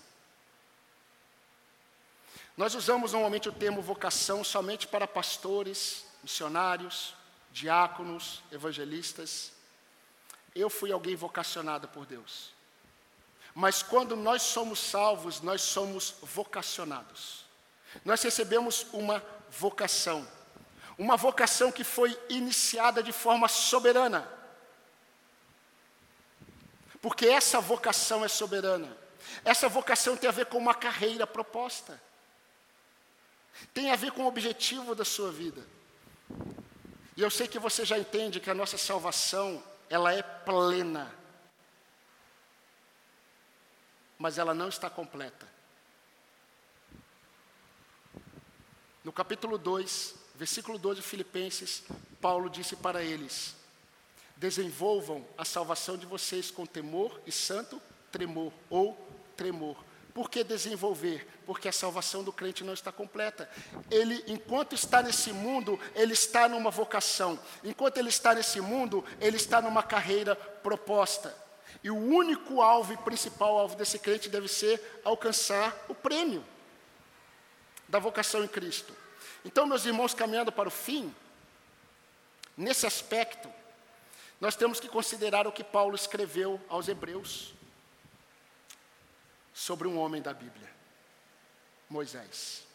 Nós 2.56 2.74
usamos 2.74 3.12
normalmente 3.12 3.48
o 3.48 3.52
termo 3.52 3.80
vocação 3.80 4.44
somente 4.44 4.86
para 4.86 5.06
pastores, 5.06 6.04
missionários, 6.22 7.14
diáconos, 7.52 8.42
evangelistas. 8.52 9.52
Eu 10.54 10.68
fui 10.68 10.92
alguém 10.92 11.16
vocacionado 11.16 11.88
por 11.88 12.06
Deus. 12.06 12.50
Mas 13.54 13.82
quando 13.82 14.14
nós 14.14 14.42
somos 14.42 14.78
salvos, 14.78 15.40
nós 15.40 15.62
somos 15.62 16.14
vocacionados. 16.22 17.44
Nós 18.04 18.22
recebemos 18.22 18.86
uma 18.92 19.24
vocação. 19.50 20.26
Uma 21.00 21.16
vocação 21.16 21.72
que 21.72 21.82
foi 21.82 22.14
iniciada 22.28 23.02
de 23.02 23.10
forma 23.10 23.48
soberana. 23.48 24.30
Porque 27.00 27.26
essa 27.26 27.58
vocação 27.58 28.22
é 28.22 28.28
soberana. 28.28 28.94
Essa 29.42 29.66
vocação 29.66 30.14
tem 30.14 30.28
a 30.28 30.32
ver 30.32 30.44
com 30.44 30.58
uma 30.58 30.74
carreira 30.74 31.26
proposta. 31.26 31.98
Tem 33.72 33.90
a 33.90 33.96
ver 33.96 34.12
com 34.12 34.24
o 34.24 34.26
objetivo 34.26 34.94
da 34.94 35.02
sua 35.02 35.32
vida. 35.32 35.66
E 37.16 37.22
eu 37.22 37.30
sei 37.30 37.48
que 37.48 37.58
você 37.58 37.82
já 37.82 37.98
entende 37.98 38.38
que 38.38 38.50
a 38.50 38.54
nossa 38.54 38.76
salvação, 38.76 39.64
ela 39.88 40.12
é 40.12 40.20
plena. 40.22 41.10
Mas 44.18 44.36
ela 44.36 44.52
não 44.52 44.68
está 44.68 44.90
completa. 44.90 45.48
No 49.02 49.10
capítulo 49.10 49.56
2, 49.56 50.19
versículo 50.40 50.78
12 50.78 51.02
de 51.02 51.06
Filipenses, 51.06 51.82
Paulo 52.18 52.48
disse 52.48 52.74
para 52.74 53.02
eles: 53.02 53.54
Desenvolvam 54.38 55.22
a 55.36 55.44
salvação 55.44 55.98
de 55.98 56.06
vocês 56.06 56.50
com 56.50 56.64
temor 56.64 57.20
e 57.26 57.30
santo 57.30 57.80
tremor 58.10 58.50
ou 58.70 58.96
tremor. 59.36 59.76
Por 60.14 60.30
que 60.30 60.42
desenvolver? 60.42 61.28
Porque 61.44 61.68
a 61.68 61.72
salvação 61.72 62.24
do 62.24 62.32
crente 62.32 62.64
não 62.64 62.72
está 62.72 62.90
completa. 62.90 63.50
Ele, 63.90 64.24
enquanto 64.26 64.74
está 64.74 65.02
nesse 65.02 65.30
mundo, 65.30 65.78
ele 65.94 66.14
está 66.14 66.48
numa 66.48 66.70
vocação. 66.70 67.38
Enquanto 67.62 67.98
ele 67.98 68.08
está 68.08 68.34
nesse 68.34 68.62
mundo, 68.62 69.04
ele 69.20 69.36
está 69.36 69.60
numa 69.60 69.82
carreira 69.82 70.34
proposta. 70.34 71.36
E 71.84 71.90
o 71.90 71.96
único 71.96 72.62
alvo 72.62 72.94
e 72.94 72.96
principal 72.96 73.58
alvo 73.58 73.76
desse 73.76 73.98
crente 73.98 74.30
deve 74.30 74.48
ser 74.48 75.00
alcançar 75.04 75.84
o 75.86 75.94
prêmio 75.94 76.42
da 77.86 77.98
vocação 77.98 78.42
em 78.42 78.48
Cristo. 78.48 78.99
Então, 79.44 79.66
meus 79.66 79.84
irmãos, 79.84 80.14
caminhando 80.14 80.52
para 80.52 80.68
o 80.68 80.72
fim, 80.72 81.14
nesse 82.56 82.86
aspecto, 82.86 83.50
nós 84.40 84.56
temos 84.56 84.80
que 84.80 84.88
considerar 84.88 85.46
o 85.46 85.52
que 85.52 85.64
Paulo 85.64 85.94
escreveu 85.94 86.60
aos 86.68 86.88
Hebreus 86.88 87.54
sobre 89.52 89.86
um 89.86 89.98
homem 89.98 90.22
da 90.22 90.32
Bíblia, 90.32 90.70
Moisés. 91.88 92.66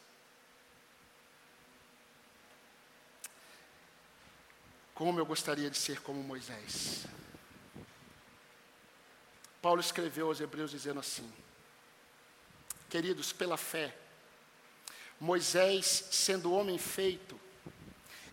Como 4.93 5.19
eu 5.19 5.25
gostaria 5.25 5.69
de 5.69 5.77
ser 5.77 6.01
como 6.01 6.23
Moisés. 6.23 7.05
Paulo 9.61 9.81
escreveu 9.81 10.27
aos 10.27 10.39
Hebreus 10.39 10.71
dizendo 10.71 10.99
assim: 10.99 11.29
Queridos, 12.87 13.33
pela 13.33 13.57
fé, 13.57 13.97
Moisés, 15.19 16.05
sendo 16.11 16.53
homem 16.53 16.77
feito, 16.77 17.39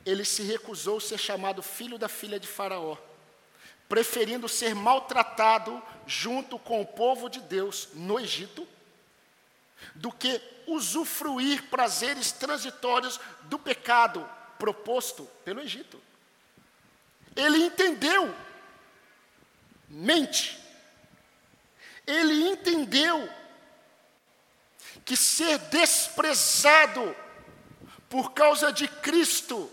ele 0.04 0.24
se 0.24 0.42
recusou 0.42 1.00
ser 1.00 1.18
chamado 1.18 1.62
filho 1.62 1.98
da 1.98 2.08
filha 2.08 2.40
de 2.40 2.48
Faraó 2.48 2.96
preferindo 3.92 4.48
ser 4.48 4.74
maltratado 4.74 5.82
junto 6.06 6.58
com 6.58 6.80
o 6.80 6.86
povo 6.86 7.28
de 7.28 7.40
Deus 7.40 7.90
no 7.92 8.18
Egito, 8.18 8.66
do 9.94 10.10
que 10.10 10.40
usufruir 10.66 11.64
prazeres 11.64 12.32
transitórios 12.32 13.20
do 13.42 13.58
pecado 13.58 14.26
proposto 14.58 15.24
pelo 15.44 15.60
Egito. 15.60 16.00
Ele 17.36 17.58
entendeu, 17.58 18.34
mente, 19.90 20.58
ele 22.06 22.48
entendeu 22.48 23.28
que 25.12 25.16
ser 25.18 25.58
desprezado 25.58 27.14
por 28.08 28.32
causa 28.32 28.72
de 28.72 28.88
Cristo 28.88 29.70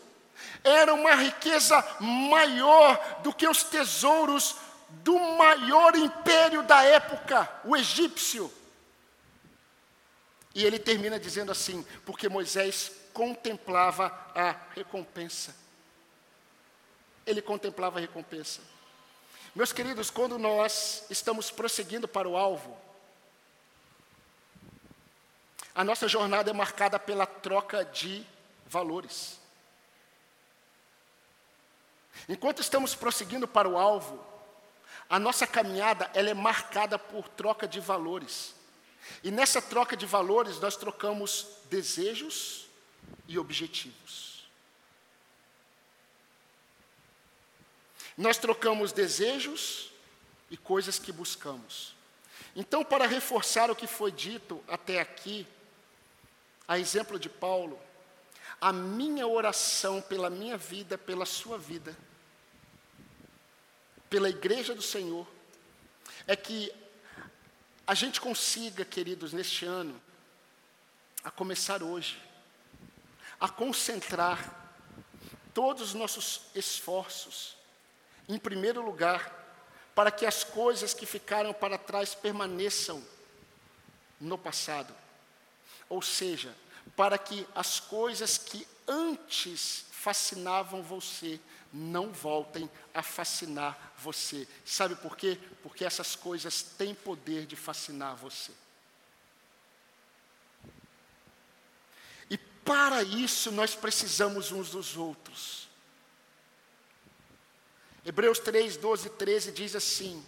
era 0.65 0.93
uma 0.93 1.15
riqueza 1.15 1.81
maior 2.01 3.21
do 3.23 3.33
que 3.33 3.47
os 3.47 3.63
tesouros 3.63 4.57
do 4.89 5.17
maior 5.17 5.95
império 5.95 6.61
da 6.63 6.83
época, 6.83 7.49
o 7.63 7.77
egípcio. 7.77 8.51
E 10.53 10.65
ele 10.65 10.77
termina 10.77 11.17
dizendo 11.17 11.53
assim: 11.53 11.87
porque 12.05 12.27
Moisés 12.27 12.91
contemplava 13.13 14.07
a 14.35 14.53
recompensa. 14.75 15.55
Ele 17.25 17.41
contemplava 17.41 17.97
a 17.97 18.01
recompensa. 18.01 18.59
Meus 19.55 19.71
queridos, 19.71 20.11
quando 20.11 20.37
nós 20.37 21.05
estamos 21.09 21.49
prosseguindo 21.49 22.09
para 22.09 22.27
o 22.27 22.35
alvo, 22.35 22.88
a 25.79 25.83
nossa 25.85 26.09
jornada 26.09 26.49
é 26.49 26.53
marcada 26.53 26.99
pela 26.99 27.25
troca 27.25 27.85
de 27.85 28.27
valores. 28.65 29.39
Enquanto 32.27 32.61
estamos 32.61 32.95
prosseguindo 32.95 33.47
para 33.47 33.69
o 33.69 33.77
alvo, 33.77 34.21
a 35.09 35.17
nossa 35.17 35.47
caminhada 35.47 36.11
ela 36.13 36.29
é 36.29 36.33
marcada 36.33 36.99
por 36.99 37.29
troca 37.29 37.65
de 37.65 37.79
valores. 37.79 38.53
E 39.23 39.31
nessa 39.31 39.61
troca 39.61 39.95
de 39.95 40.05
valores 40.05 40.59
nós 40.59 40.75
trocamos 40.75 41.47
desejos 41.69 42.67
e 43.25 43.39
objetivos. 43.39 44.49
Nós 48.17 48.37
trocamos 48.37 48.91
desejos 48.91 49.93
e 50.51 50.57
coisas 50.57 50.99
que 50.99 51.13
buscamos. 51.13 51.95
Então, 52.53 52.83
para 52.83 53.07
reforçar 53.07 53.71
o 53.71 53.75
que 53.77 53.87
foi 53.87 54.11
dito 54.11 54.61
até 54.67 54.99
aqui, 54.99 55.47
a 56.69 56.77
exemplo 56.77 57.17
de 57.17 57.27
Paulo, 57.27 57.81
a 58.61 58.71
minha 58.71 59.25
oração 59.25 60.03
pela 60.03 60.29
minha 60.29 60.55
vida, 60.55 60.99
pela 60.99 61.25
sua 61.25 61.57
vida, 61.57 61.97
pela 64.07 64.29
igreja 64.29 64.75
do 64.75 64.81
Senhor, 64.83 65.27
é 66.27 66.35
que 66.35 66.71
a 67.87 67.95
gente 67.95 68.21
consiga, 68.21 68.85
queridos, 68.85 69.33
neste 69.33 69.65
ano, 69.65 69.99
a 71.23 71.31
começar 71.31 71.81
hoje, 71.81 72.21
a 73.39 73.49
concentrar 73.49 74.71
todos 75.55 75.81
os 75.81 75.93
nossos 75.95 76.41
esforços, 76.53 77.57
em 78.27 78.37
primeiro 78.37 78.85
lugar, 78.85 79.33
para 79.95 80.11
que 80.11 80.23
as 80.23 80.43
coisas 80.43 80.93
que 80.93 81.07
ficaram 81.07 81.51
para 81.51 81.79
trás 81.79 82.13
permaneçam 82.13 83.03
no 84.21 84.37
passado. 84.37 84.98
Ou 85.89 86.01
seja, 86.01 86.55
para 86.95 87.17
que 87.17 87.45
as 87.55 87.79
coisas 87.79 88.37
que 88.37 88.67
antes 88.87 89.85
fascinavam 89.91 90.81
você 90.81 91.39
não 91.73 92.11
voltem 92.11 92.69
a 92.93 93.03
fascinar 93.03 93.93
você. 93.97 94.47
Sabe 94.65 94.95
por 94.95 95.15
quê? 95.17 95.37
Porque 95.61 95.83
essas 95.83 96.15
coisas 96.15 96.61
têm 96.61 96.95
poder 96.95 97.45
de 97.45 97.55
fascinar 97.55 98.15
você. 98.15 98.51
E 102.29 102.37
para 102.37 103.03
isso 103.03 103.51
nós 103.51 103.75
precisamos 103.75 104.51
uns 104.51 104.71
dos 104.71 104.95
outros. 104.95 105.67
Hebreus 108.05 108.39
3, 108.39 108.77
12 108.77 109.07
e 109.07 109.09
13 109.11 109.51
diz 109.51 109.75
assim: 109.75 110.23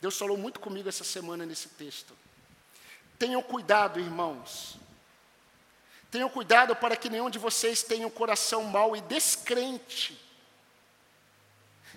Deus 0.00 0.18
falou 0.18 0.36
muito 0.36 0.60
comigo 0.60 0.88
essa 0.88 1.04
semana 1.04 1.46
nesse 1.46 1.68
texto. 1.70 2.16
Tenham 3.18 3.42
cuidado, 3.42 3.98
irmãos. 3.98 4.78
Tenham 6.10 6.28
cuidado 6.28 6.74
para 6.76 6.96
que 6.96 7.10
nenhum 7.10 7.30
de 7.30 7.38
vocês 7.38 7.82
tenha 7.82 8.06
um 8.06 8.10
coração 8.10 8.64
mau 8.64 8.96
e 8.96 9.00
descrente 9.00 10.26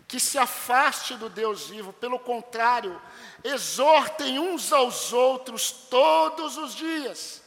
que 0.10 0.20
se 0.20 0.40
afaste 0.40 1.16
do 1.16 1.30
Deus 1.30 1.68
vivo, 1.70 1.94
pelo 1.94 2.18
contrário, 2.18 3.00
exortem 3.44 4.40
uns 4.40 4.74
aos 4.74 5.14
outros 5.14 5.72
todos 5.72 6.58
os 6.58 6.74
dias, 6.74 7.44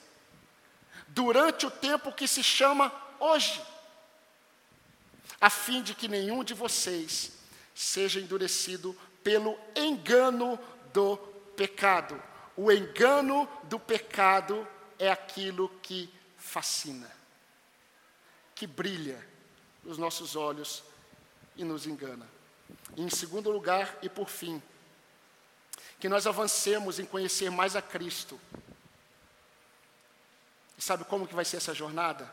durante 1.08 1.66
o 1.66 1.70
tempo 1.72 2.12
que 2.12 2.28
se 2.28 2.40
chama 2.40 2.92
hoje, 3.18 3.60
a 5.40 5.50
fim 5.50 5.82
de 5.82 5.92
que 5.92 6.06
nenhum 6.06 6.44
de 6.44 6.54
vocês 6.54 7.32
seja 7.74 8.20
endurecido 8.20 8.96
pelo 9.24 9.58
engano 9.74 10.56
do 10.92 11.16
pecado. 11.56 12.22
O 12.62 12.70
engano 12.70 13.48
do 13.64 13.76
pecado 13.76 14.64
é 14.96 15.10
aquilo 15.10 15.68
que 15.82 16.08
fascina, 16.38 17.10
que 18.54 18.68
brilha 18.68 19.18
nos 19.82 19.98
nossos 19.98 20.36
olhos 20.36 20.84
e 21.56 21.64
nos 21.64 21.88
engana. 21.88 22.24
Em 22.96 23.10
segundo 23.10 23.50
lugar 23.50 23.98
e 24.00 24.08
por 24.08 24.28
fim, 24.28 24.62
que 25.98 26.08
nós 26.08 26.24
avancemos 26.24 27.00
em 27.00 27.04
conhecer 27.04 27.50
mais 27.50 27.74
a 27.74 27.82
Cristo. 27.82 28.40
E 30.78 30.80
sabe 30.80 31.02
como 31.02 31.26
que 31.26 31.34
vai 31.34 31.44
ser 31.44 31.56
essa 31.56 31.74
jornada? 31.74 32.32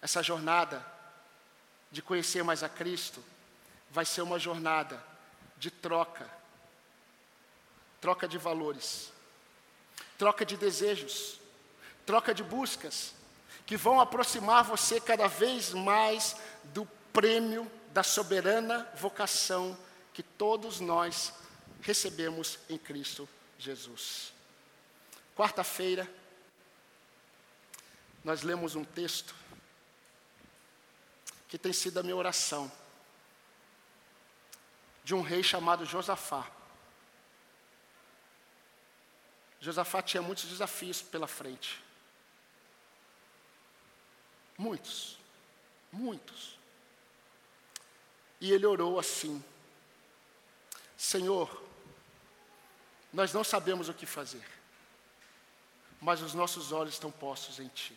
Essa 0.00 0.24
jornada 0.24 0.84
de 1.88 2.02
conhecer 2.02 2.42
mais 2.42 2.64
a 2.64 2.68
Cristo 2.68 3.22
vai 3.92 4.04
ser 4.04 4.22
uma 4.22 4.40
jornada 4.40 5.00
de 5.56 5.70
troca. 5.70 6.41
Troca 8.02 8.28
de 8.28 8.36
valores. 8.36 9.10
Troca 10.18 10.44
de 10.44 10.58
desejos. 10.58 11.40
Troca 12.04 12.34
de 12.34 12.42
buscas 12.42 13.14
que 13.64 13.76
vão 13.76 14.00
aproximar 14.00 14.64
você 14.64 15.00
cada 15.00 15.28
vez 15.28 15.72
mais 15.72 16.36
do 16.64 16.84
prêmio 17.12 17.70
da 17.92 18.02
soberana 18.02 18.90
vocação 18.96 19.78
que 20.12 20.22
todos 20.22 20.80
nós 20.80 21.32
recebemos 21.80 22.58
em 22.68 22.76
Cristo 22.76 23.28
Jesus. 23.58 24.32
Quarta-feira, 25.36 26.10
nós 28.24 28.42
lemos 28.42 28.74
um 28.74 28.84
texto 28.84 29.34
que 31.48 31.58
tem 31.58 31.72
sido 31.72 31.98
a 31.98 32.02
minha 32.02 32.16
oração, 32.16 32.70
de 35.04 35.14
um 35.14 35.22
rei 35.22 35.42
chamado 35.42 35.84
Josafá. 35.84 36.50
Josafá 39.62 40.02
tinha 40.02 40.20
muitos 40.20 40.46
desafios 40.46 41.00
pela 41.00 41.28
frente. 41.28 41.80
Muitos, 44.58 45.16
muitos. 45.92 46.58
E 48.40 48.50
ele 48.50 48.66
orou 48.66 48.98
assim: 48.98 49.42
Senhor, 50.96 51.62
nós 53.12 53.32
não 53.32 53.44
sabemos 53.44 53.88
o 53.88 53.94
que 53.94 54.04
fazer, 54.04 54.44
mas 56.00 56.20
os 56.20 56.34
nossos 56.34 56.72
olhos 56.72 56.94
estão 56.94 57.12
postos 57.12 57.60
em 57.60 57.68
Ti. 57.68 57.96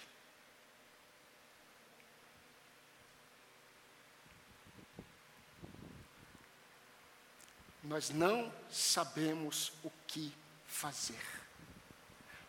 Nós 7.83 8.11
não 8.11 8.53
sabemos 8.69 9.71
o 9.83 9.91
que 10.05 10.31
fazer, 10.67 11.44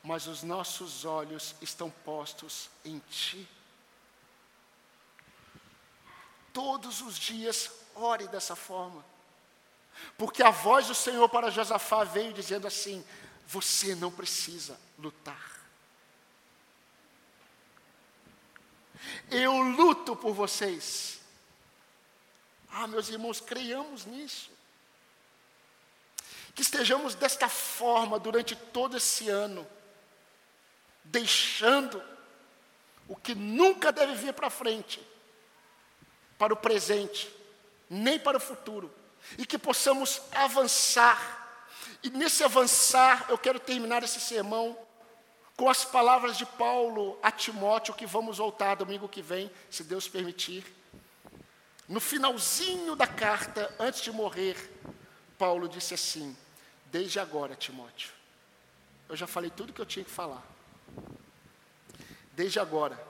mas 0.07 0.28
os 0.28 0.44
nossos 0.44 1.04
olhos 1.04 1.57
estão 1.61 1.90
postos 1.90 2.70
em 2.84 3.00
Ti. 3.11 3.46
Todos 6.52 7.00
os 7.00 7.18
dias, 7.18 7.72
ore 7.92 8.28
dessa 8.28 8.54
forma, 8.54 9.04
porque 10.16 10.44
a 10.44 10.50
voz 10.50 10.86
do 10.86 10.94
Senhor 10.94 11.28
para 11.28 11.50
Josafá 11.50 12.04
veio 12.04 12.32
dizendo 12.32 12.68
assim: 12.68 13.04
Você 13.48 13.96
não 13.96 14.12
precisa 14.12 14.78
lutar. 14.96 15.57
Eu 19.28 19.61
luto 19.61 20.14
por 20.14 20.32
vocês. 20.32 21.18
Ah, 22.68 22.86
meus 22.86 23.09
irmãos, 23.09 23.40
creiamos 23.40 24.04
nisso 24.04 24.54
que 26.54 26.62
estejamos 26.62 27.14
desta 27.14 27.50
forma 27.50 28.18
durante 28.18 28.57
todo 28.57 28.96
esse 28.96 29.28
ano, 29.28 29.66
deixando 31.11 32.02
o 33.09 33.16
que 33.16 33.34
nunca 33.34 33.92
deve 33.92 34.14
vir 34.14 34.32
para 34.32 34.50
frente, 34.50 35.00
para 36.38 36.52
o 36.52 36.57
presente, 36.57 37.32
nem 37.88 38.18
para 38.18 38.36
o 38.36 38.40
futuro, 38.40 38.92
e 39.38 39.46
que 39.46 39.59
possamos 39.59 40.22
avançar. 40.32 41.44
E 42.02 42.11
nesse 42.11 42.44
avançar, 42.44 43.26
eu 43.28 43.38
quero 43.38 43.61
terminar 43.61 44.02
esse 44.02 44.20
sermão 44.20 44.76
com 45.57 45.70
as 45.70 45.84
palavras 45.84 46.36
de 46.36 46.44
Paulo 46.44 47.18
a 47.22 47.30
Timóteo, 47.30 47.94
que 47.94 48.07
vamos 48.07 48.38
voltar 48.38 48.74
domingo 48.74 49.09
que 49.09 49.22
vem, 49.22 49.50
se 49.70 49.82
Deus 49.84 50.07
permitir. 50.07 50.64
No 51.88 52.00
finalzinho 52.00 52.94
da 52.96 53.07
carta, 53.07 53.74
antes 53.78 54.02
de 54.02 54.11
morrer, 54.11 54.57
Paulo 55.38 55.68
disse 55.68 55.94
assim: 55.94 56.36
Desde 56.86 57.18
agora, 57.18 57.54
Timóteo, 57.54 58.11
eu 59.09 59.16
já 59.16 59.26
falei 59.26 59.50
tudo 59.50 59.72
que 59.72 59.80
eu 59.80 59.86
tinha 59.86 60.04
que 60.04 60.11
falar. 60.11 60.55
Desde 62.37 62.61
agora, 62.61 63.03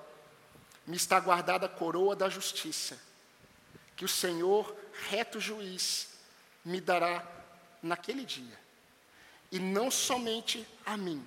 me 0.87 0.97
está 0.97 1.19
guardada 1.19 1.67
a 1.67 1.69
coroa 1.69 2.15
da 2.15 2.29
justiça, 2.29 2.97
que 3.97 4.05
o 4.05 4.09
Senhor, 4.09 4.73
reto 5.09 5.41
juiz, 5.41 6.11
me 6.65 6.81
dará 6.81 7.27
naquele 7.83 8.25
dia. 8.25 8.57
E 9.51 9.59
não 9.59 9.91
somente 9.91 10.65
a 10.85 10.97
mim, 10.97 11.27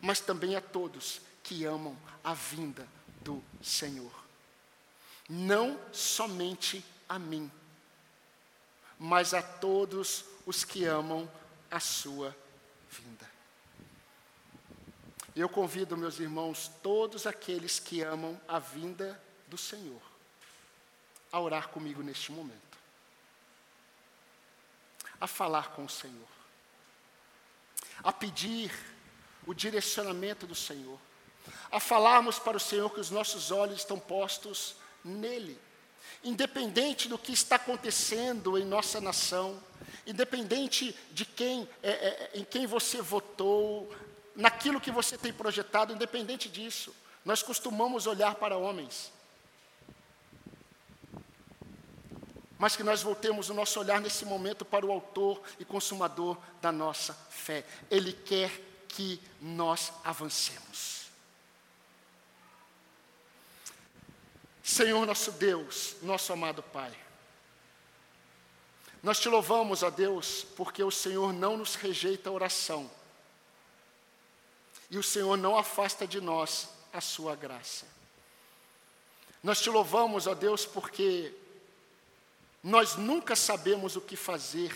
mas 0.00 0.20
também 0.20 0.56
a 0.56 0.60
todos 0.62 1.20
que 1.42 1.66
amam 1.66 1.94
a 2.24 2.32
vinda 2.32 2.88
do 3.20 3.44
Senhor. 3.62 4.12
Não 5.28 5.78
somente 5.92 6.82
a 7.06 7.18
mim, 7.18 7.52
mas 8.98 9.34
a 9.34 9.42
todos 9.42 10.24
os 10.46 10.64
que 10.64 10.86
amam 10.86 11.30
a 11.70 11.78
sua 11.78 12.34
vinda. 12.90 13.37
Eu 15.38 15.48
convido, 15.48 15.96
meus 15.96 16.18
irmãos, 16.18 16.68
todos 16.82 17.24
aqueles 17.24 17.78
que 17.78 18.02
amam 18.02 18.40
a 18.48 18.58
vinda 18.58 19.22
do 19.46 19.56
Senhor, 19.56 20.02
a 21.30 21.38
orar 21.38 21.68
comigo 21.68 22.02
neste 22.02 22.32
momento, 22.32 22.76
a 25.20 25.28
falar 25.28 25.70
com 25.76 25.84
o 25.84 25.88
Senhor, 25.88 26.26
a 28.02 28.12
pedir 28.12 28.72
o 29.46 29.54
direcionamento 29.54 30.44
do 30.44 30.56
Senhor, 30.56 30.98
a 31.70 31.78
falarmos 31.78 32.40
para 32.40 32.56
o 32.56 32.60
Senhor 32.60 32.90
que 32.90 32.98
os 32.98 33.10
nossos 33.10 33.52
olhos 33.52 33.78
estão 33.78 33.96
postos 33.96 34.74
nele, 35.04 35.56
independente 36.24 37.06
do 37.06 37.16
que 37.16 37.30
está 37.30 37.54
acontecendo 37.54 38.58
em 38.58 38.64
nossa 38.64 39.00
nação, 39.00 39.62
independente 40.04 40.98
de 41.12 41.24
quem, 41.24 41.68
é, 41.80 41.90
é, 41.90 42.30
em 42.34 42.42
quem 42.42 42.66
você 42.66 43.00
votou, 43.00 43.88
naquilo 44.38 44.80
que 44.80 44.92
você 44.92 45.18
tem 45.18 45.32
projetado, 45.32 45.92
independente 45.92 46.48
disso, 46.48 46.94
nós 47.24 47.42
costumamos 47.42 48.06
olhar 48.06 48.36
para 48.36 48.56
homens. 48.56 49.12
Mas 52.56 52.76
que 52.76 52.84
nós 52.84 53.02
voltemos 53.02 53.50
o 53.50 53.54
nosso 53.54 53.80
olhar 53.80 54.00
nesse 54.00 54.24
momento 54.24 54.64
para 54.64 54.86
o 54.86 54.92
Autor 54.92 55.42
e 55.58 55.64
Consumador 55.64 56.38
da 56.62 56.70
nossa 56.70 57.14
fé. 57.28 57.66
Ele 57.90 58.12
quer 58.12 58.50
que 58.86 59.20
nós 59.40 59.92
avancemos. 60.04 61.08
Senhor 64.62 65.04
nosso 65.04 65.32
Deus, 65.32 65.96
nosso 66.00 66.32
amado 66.32 66.62
Pai. 66.62 66.96
Nós 69.02 69.18
te 69.18 69.28
louvamos, 69.28 69.82
ó 69.82 69.90
Deus, 69.90 70.46
porque 70.56 70.82
o 70.82 70.90
Senhor 70.90 71.32
não 71.32 71.56
nos 71.56 71.74
rejeita 71.74 72.30
a 72.30 72.32
oração. 72.32 72.97
E 74.90 74.96
o 74.96 75.02
Senhor 75.02 75.36
não 75.36 75.56
afasta 75.56 76.06
de 76.06 76.20
nós 76.20 76.68
a 76.92 77.00
sua 77.00 77.36
graça. 77.36 77.86
Nós 79.42 79.60
te 79.60 79.70
louvamos, 79.70 80.26
ó 80.26 80.34
Deus, 80.34 80.64
porque 80.66 81.32
nós 82.62 82.96
nunca 82.96 83.36
sabemos 83.36 83.96
o 83.96 84.00
que 84.00 84.16
fazer, 84.16 84.74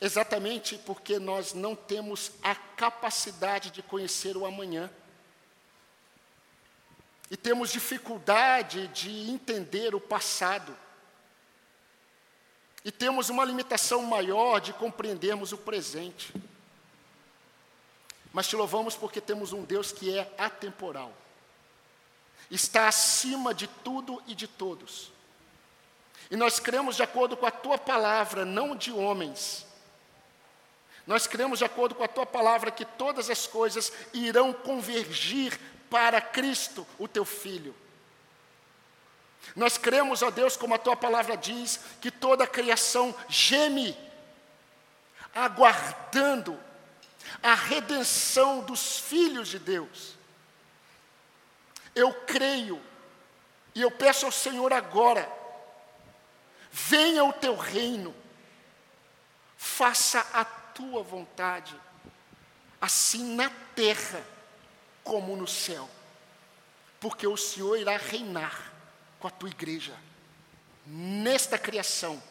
exatamente 0.00 0.78
porque 0.78 1.18
nós 1.18 1.52
não 1.52 1.76
temos 1.76 2.32
a 2.42 2.54
capacidade 2.54 3.70
de 3.70 3.82
conhecer 3.82 4.36
o 4.36 4.46
amanhã. 4.46 4.90
E 7.30 7.36
temos 7.36 7.70
dificuldade 7.70 8.88
de 8.88 9.30
entender 9.30 9.94
o 9.94 10.00
passado. 10.00 10.74
E 12.82 12.90
temos 12.90 13.28
uma 13.28 13.44
limitação 13.44 14.02
maior 14.02 14.60
de 14.60 14.72
compreendermos 14.72 15.52
o 15.52 15.58
presente. 15.58 16.32
Mas 18.32 18.46
te 18.46 18.56
louvamos 18.56 18.94
porque 18.94 19.20
temos 19.20 19.52
um 19.52 19.64
Deus 19.64 19.92
que 19.92 20.16
é 20.16 20.32
atemporal, 20.36 21.12
está 22.50 22.88
acima 22.88 23.54
de 23.54 23.66
tudo 23.66 24.22
e 24.26 24.34
de 24.34 24.46
todos. 24.46 25.12
E 26.30 26.36
nós 26.36 26.60
cremos 26.60 26.96
de 26.96 27.02
acordo 27.02 27.36
com 27.36 27.46
a 27.46 27.50
tua 27.50 27.78
palavra, 27.78 28.44
não 28.44 28.76
de 28.76 28.92
homens. 28.92 29.66
Nós 31.06 31.26
cremos 31.26 31.60
de 31.60 31.64
acordo 31.64 31.94
com 31.94 32.04
a 32.04 32.08
tua 32.08 32.26
palavra 32.26 32.70
que 32.70 32.84
todas 32.84 33.30
as 33.30 33.46
coisas 33.46 33.90
irão 34.12 34.52
convergir 34.52 35.58
para 35.88 36.20
Cristo, 36.20 36.86
o 36.98 37.08
teu 37.08 37.24
Filho. 37.24 37.74
Nós 39.56 39.78
cremos, 39.78 40.22
ó 40.22 40.30
Deus, 40.30 40.56
como 40.56 40.74
a 40.74 40.78
tua 40.78 40.94
palavra 40.94 41.34
diz, 41.34 41.80
que 42.00 42.10
toda 42.10 42.44
a 42.44 42.46
criação 42.46 43.14
geme, 43.28 43.96
aguardando 45.34 46.60
a 47.42 47.54
redenção 47.54 48.60
dos 48.60 48.98
filhos 48.98 49.48
de 49.48 49.58
Deus. 49.58 50.16
Eu 51.94 52.12
creio, 52.12 52.82
e 53.74 53.82
eu 53.82 53.90
peço 53.90 54.26
ao 54.26 54.32
Senhor 54.32 54.72
agora, 54.72 55.30
venha 56.70 57.24
o 57.24 57.32
teu 57.32 57.56
reino, 57.56 58.14
faça 59.56 60.20
a 60.32 60.44
tua 60.44 61.02
vontade, 61.02 61.74
assim 62.80 63.34
na 63.34 63.50
terra 63.74 64.22
como 65.02 65.36
no 65.36 65.46
céu, 65.46 65.88
porque 67.00 67.26
o 67.26 67.36
Senhor 67.36 67.76
irá 67.76 67.96
reinar 67.96 68.72
com 69.18 69.26
a 69.26 69.30
tua 69.30 69.48
igreja, 69.48 69.96
nesta 70.86 71.58
criação, 71.58 72.22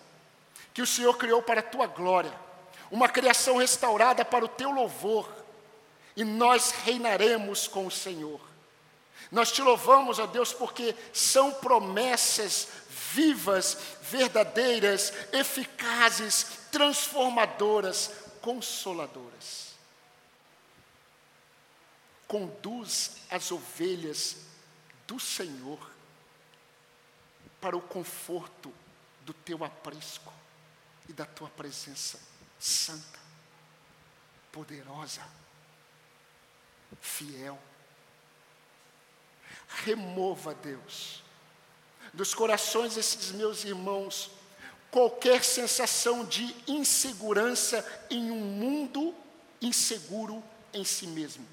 que 0.73 0.81
o 0.81 0.87
Senhor 0.87 1.17
criou 1.17 1.41
para 1.41 1.59
a 1.59 1.63
tua 1.63 1.87
glória, 1.87 2.46
uma 2.91 3.09
criação 3.09 3.57
restaurada 3.57 4.23
para 4.23 4.45
o 4.45 4.49
teu 4.49 4.71
louvor, 4.71 5.29
e 6.15 6.23
nós 6.23 6.71
reinaremos 6.71 7.67
com 7.67 7.85
o 7.85 7.91
Senhor. 7.91 8.41
Nós 9.31 9.51
te 9.51 9.61
louvamos, 9.61 10.19
ó 10.19 10.25
Deus, 10.25 10.53
porque 10.53 10.95
são 11.13 11.51
promessas 11.53 12.67
vivas, 13.13 13.77
verdadeiras, 14.01 15.13
eficazes, 15.33 16.59
transformadoras, 16.71 18.11
consoladoras. 18.41 19.75
Conduz 22.27 23.17
as 23.29 23.51
ovelhas 23.51 24.37
do 25.05 25.19
Senhor 25.19 25.79
para 27.61 27.75
o 27.75 27.81
conforto 27.81 28.73
do 29.21 29.33
teu 29.33 29.63
aprisco 29.63 30.33
e 31.09 31.13
da 31.13 31.25
tua 31.25 31.49
presença 31.49 32.19
santa, 32.59 33.19
poderosa, 34.51 35.23
fiel. 37.01 37.59
Remova, 39.83 40.55
Deus, 40.55 41.23
dos 42.13 42.33
corações 42.33 42.95
desses 42.95 43.31
meus 43.31 43.63
irmãos 43.63 44.31
qualquer 44.89 45.43
sensação 45.43 46.25
de 46.25 46.55
insegurança 46.67 47.85
em 48.09 48.31
um 48.31 48.39
mundo 48.39 49.13
inseguro 49.61 50.43
em 50.73 50.83
si 50.83 51.07
mesmo. 51.07 51.47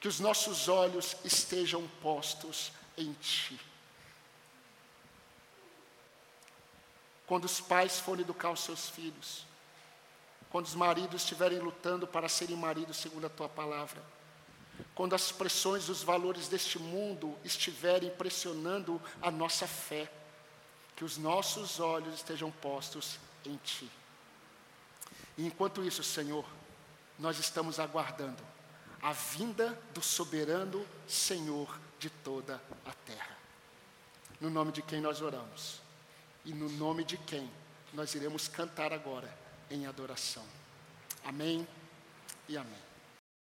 Que 0.00 0.08
os 0.08 0.20
nossos 0.20 0.68
olhos 0.68 1.16
estejam 1.24 1.86
postos 2.02 2.72
em 2.96 3.12
Ti. 3.14 3.58
Quando 7.28 7.44
os 7.44 7.60
pais 7.60 8.00
forem 8.00 8.22
educar 8.22 8.50
os 8.50 8.60
seus 8.60 8.88
filhos, 8.88 9.46
quando 10.48 10.64
os 10.64 10.74
maridos 10.74 11.20
estiverem 11.22 11.58
lutando 11.58 12.06
para 12.06 12.26
serem 12.26 12.56
maridos 12.56 12.96
segundo 12.96 13.26
a 13.26 13.30
Tua 13.30 13.50
palavra, 13.50 14.02
quando 14.94 15.14
as 15.14 15.30
pressões 15.30 15.86
dos 15.86 16.02
valores 16.02 16.48
deste 16.48 16.78
mundo 16.78 17.36
estiverem 17.44 18.10
pressionando 18.10 19.00
a 19.20 19.30
nossa 19.30 19.66
fé, 19.66 20.10
que 20.96 21.04
os 21.04 21.18
nossos 21.18 21.78
olhos 21.78 22.14
estejam 22.14 22.50
postos 22.50 23.20
em 23.44 23.56
Ti. 23.58 23.90
E 25.36 25.46
enquanto 25.46 25.84
isso, 25.84 26.02
Senhor, 26.02 26.46
nós 27.18 27.38
estamos 27.38 27.78
aguardando 27.78 28.42
a 29.02 29.12
vinda 29.12 29.78
do 29.92 30.00
soberano 30.00 30.84
Senhor 31.06 31.78
de 31.98 32.08
toda 32.08 32.60
a 32.86 32.92
terra. 33.04 33.36
No 34.40 34.48
nome 34.48 34.72
de 34.72 34.80
quem 34.80 35.00
nós 35.00 35.20
oramos 35.20 35.87
e 36.44 36.52
no 36.52 36.68
nome 36.70 37.04
de 37.04 37.16
quem 37.16 37.50
nós 37.92 38.14
iremos 38.14 38.48
cantar 38.48 38.92
agora 38.92 39.32
em 39.70 39.86
adoração. 39.86 40.44
Amém 41.24 41.66
e 42.48 42.56
amém. 42.56 42.87